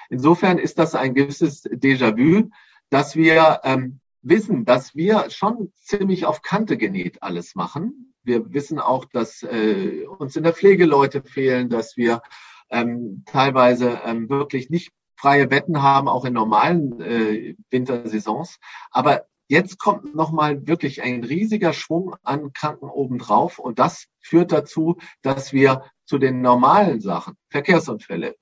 [0.09, 2.49] Insofern ist das ein gewisses Déjà-vu,
[2.89, 8.13] dass wir ähm, wissen, dass wir schon ziemlich auf Kante genäht alles machen.
[8.23, 12.21] Wir wissen auch, dass äh, uns in der Pflege Leute fehlen, dass wir
[12.69, 18.57] ähm, teilweise ähm, wirklich nicht freie Betten haben, auch in normalen äh, Wintersaisons.
[18.91, 24.97] Aber jetzt kommt nochmal wirklich ein riesiger Schwung an Kranken obendrauf und das führt dazu,
[25.21, 28.35] dass wir zu den normalen Sachen, Verkehrsunfälle,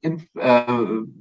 [0.00, 0.64] in, äh,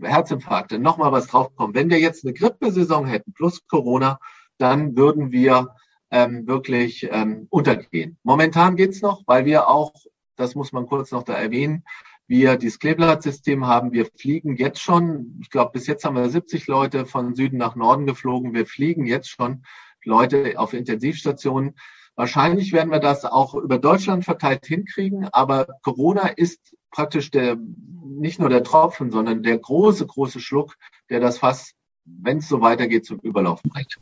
[0.02, 1.76] Herzinfarkte nochmal was draufkommt.
[1.76, 4.20] Wenn wir jetzt eine Grippesaison hätten plus Corona,
[4.58, 5.76] dann würden wir
[6.12, 8.18] ähm, wirklich ähm, untergehen.
[8.24, 9.94] Momentan geht's noch, weil wir auch,
[10.36, 11.84] das muss man kurz noch da erwähnen,
[12.28, 13.92] wir dieses Kleeblattsystem haben.
[13.92, 17.76] Wir fliegen jetzt schon, ich glaube, bis jetzt haben wir 70 Leute von Süden nach
[17.76, 18.54] Norden geflogen.
[18.54, 19.64] Wir fliegen jetzt schon
[20.04, 21.76] Leute auf Intensivstationen.
[22.16, 27.58] Wahrscheinlich werden wir das auch über Deutschland verteilt hinkriegen, aber Corona ist praktisch der,
[28.04, 30.76] nicht nur der Tropfen, sondern der große, große Schluck,
[31.10, 31.74] der das Fass,
[32.06, 33.98] wenn es so weitergeht, zum Überlaufen bringt.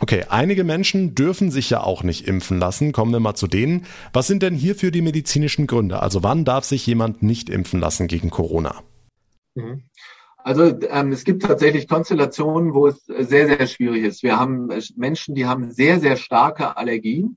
[0.00, 2.92] Okay, einige Menschen dürfen sich ja auch nicht impfen lassen.
[2.92, 3.86] Kommen wir mal zu denen.
[4.12, 6.02] Was sind denn hierfür die medizinischen Gründe?
[6.02, 8.82] Also wann darf sich jemand nicht impfen lassen gegen Corona?
[9.54, 9.84] Mhm.
[10.36, 14.22] Also ähm, es gibt tatsächlich Konstellationen, wo es sehr, sehr schwierig ist.
[14.22, 17.36] Wir haben Menschen, die haben sehr, sehr starke Allergien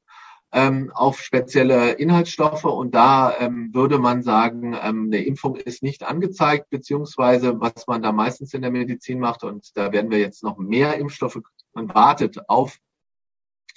[0.52, 6.04] ähm, auf spezielle Inhaltsstoffe und da ähm, würde man sagen, ähm, eine Impfung ist nicht
[6.04, 10.43] angezeigt, beziehungsweise was man da meistens in der Medizin macht und da werden wir jetzt
[10.43, 11.39] noch mehr Impfstoffe
[11.74, 12.80] man wartet auf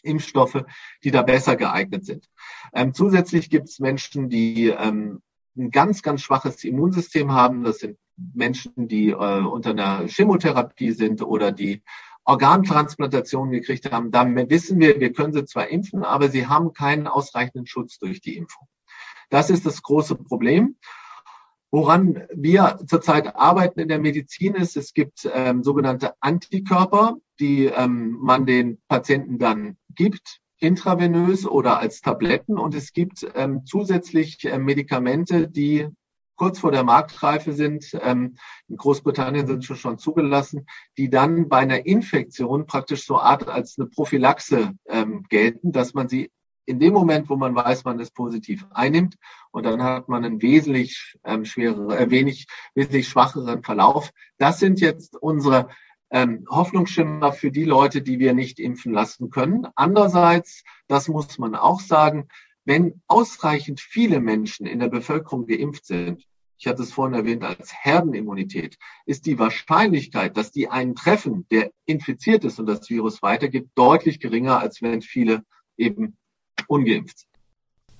[0.02, 0.64] Impfstoffe,
[1.04, 2.28] die da besser geeignet sind.
[2.72, 5.22] Ähm, zusätzlich gibt es Menschen, die ähm,
[5.56, 7.62] ein ganz, ganz schwaches Immunsystem haben.
[7.62, 11.82] Das sind Menschen, die äh, unter einer Chemotherapie sind oder die
[12.24, 14.10] Organtransplantationen gekriegt haben.
[14.10, 18.20] Da wissen wir, wir können sie zwar impfen, aber sie haben keinen ausreichenden Schutz durch
[18.20, 18.68] die Impfung.
[19.30, 20.76] Das ist das große Problem.
[21.70, 28.18] Woran wir zurzeit arbeiten in der Medizin ist, es gibt ähm, sogenannte Antikörper, die ähm,
[28.20, 32.58] man den Patienten dann gibt, intravenös oder als Tabletten.
[32.58, 35.88] Und es gibt ähm, zusätzlich äh, Medikamente, die
[36.42, 37.96] kurz vor der Marktreife sind.
[38.02, 38.34] Ähm,
[38.66, 40.66] in Großbritannien sind sie schon zugelassen,
[40.98, 46.08] die dann bei einer Infektion praktisch so Art als eine Prophylaxe ähm, gelten, dass man
[46.08, 46.32] sie
[46.66, 49.18] in dem Moment, wo man weiß, man ist positiv einnimmt
[49.52, 54.10] und dann hat man einen wesentlich ähm, schwereren, äh, wenig, wesentlich schwacheren Verlauf.
[54.38, 55.68] Das sind jetzt unsere
[56.10, 59.68] ähm, Hoffnungsschimmer für die Leute, die wir nicht impfen lassen können.
[59.76, 62.26] Andererseits, das muss man auch sagen,
[62.64, 66.26] wenn ausreichend viele Menschen in der Bevölkerung geimpft sind,
[66.62, 71.72] ich hatte es vorhin erwähnt als Herdenimmunität, ist die Wahrscheinlichkeit, dass die einen treffen, der
[71.86, 75.42] infiziert ist und das Virus weitergibt, deutlich geringer, als wenn viele
[75.76, 76.16] eben
[76.68, 77.30] ungeimpft sind.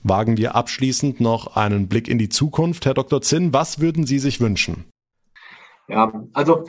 [0.05, 2.87] Wagen wir abschließend noch einen Blick in die Zukunft.
[2.87, 3.21] Herr Dr.
[3.21, 4.85] Zinn, was würden Sie sich wünschen?
[5.89, 6.65] Ja, also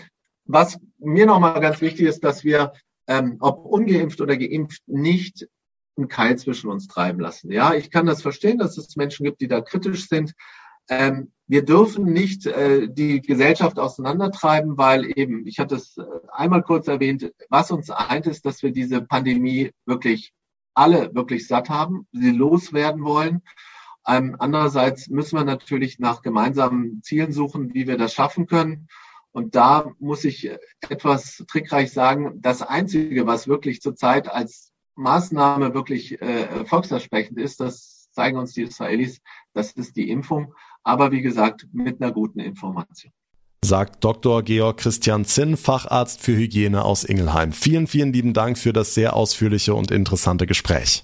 [0.45, 2.73] was mir nochmal ganz wichtig ist, dass wir,
[3.05, 5.47] ähm, ob ungeimpft oder geimpft, nicht
[5.95, 7.51] einen Keil zwischen uns treiben lassen.
[7.51, 10.33] Ja, ich kann das verstehen, dass es Menschen gibt, die da kritisch sind.
[10.89, 16.63] Ähm, wir dürfen nicht äh, die Gesellschaft auseinandertreiben, weil eben, ich hatte es äh, einmal
[16.63, 20.33] kurz erwähnt, was uns eint ist, dass wir diese Pandemie wirklich
[20.73, 23.41] alle wirklich satt haben, sie loswerden wollen.
[24.07, 28.87] Ähm, andererseits müssen wir natürlich nach gemeinsamen Zielen suchen, wie wir das schaffen können.
[29.31, 30.49] Und da muss ich
[30.89, 38.09] etwas trickreich sagen, das Einzige, was wirklich zurzeit als Maßnahme wirklich äh, erfolgsversprechend ist, das
[38.11, 39.21] zeigen uns die Israelis,
[39.53, 40.53] das ist die Impfung,
[40.83, 43.11] aber wie gesagt, mit einer guten Information
[43.63, 44.43] sagt Dr.
[44.43, 47.53] Georg Christian Zinn, Facharzt für Hygiene aus Ingelheim.
[47.53, 51.03] Vielen, vielen lieben Dank für das sehr ausführliche und interessante Gespräch.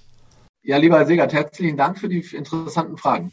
[0.62, 3.32] Ja, lieber Herr Segert, herzlichen Dank für die interessanten Fragen.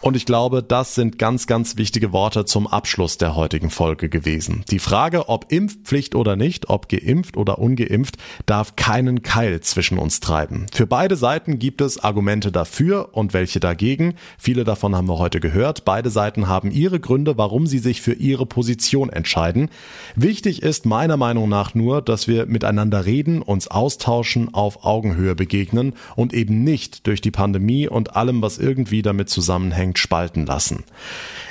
[0.00, 4.64] Und ich glaube, das sind ganz, ganz wichtige Worte zum Abschluss der heutigen Folge gewesen.
[4.70, 10.20] Die Frage, ob Impfpflicht oder nicht, ob geimpft oder ungeimpft, darf keinen Keil zwischen uns
[10.20, 10.66] treiben.
[10.72, 14.14] Für beide Seiten gibt es Argumente dafür und welche dagegen.
[14.38, 15.84] Viele davon haben wir heute gehört.
[15.84, 19.68] Beide Seiten haben ihre Gründe, warum sie sich für ihre Position entscheiden.
[20.14, 25.94] Wichtig ist meiner Meinung nach nur, dass wir miteinander reden, uns austauschen, auf Augenhöhe begegnen
[26.14, 30.84] und eben nicht durch die Pandemie und allem, was irgendwie damit zusammenhängt, anstrengend spalten lassen.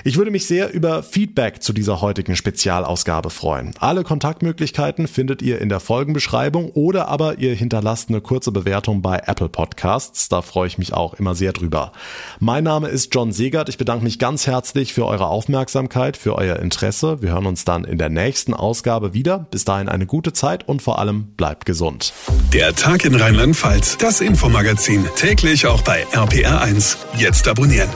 [0.04, 3.74] Ich würde mich sehr über Feedback zu dieser heutigen Spezialausgabe freuen.
[3.80, 9.22] Alle Kontaktmöglichkeiten findet ihr in der Folgenbeschreibung oder aber ihr hinterlasst eine kurze Bewertung bei
[9.26, 10.30] Apple Podcasts.
[10.30, 11.92] Da freue ich mich auch immer sehr drüber.
[12.40, 13.70] Mein Name ist John Segert.
[13.70, 17.22] Ich bedanke mich ganz herzlich für eure Aufmerksamkeit, für euer Interesse.
[17.22, 19.48] Wir hören uns dann in der nächsten Ausgabe wieder.
[19.52, 22.14] Bis dahin eine gute Zeit und vor allem bleibt gesund.
[22.54, 26.98] Der Tag in Rheinland-Pfalz, das Infomagazin, täglich auch bei RPR1.
[27.18, 27.90] Jetzt abonnieren.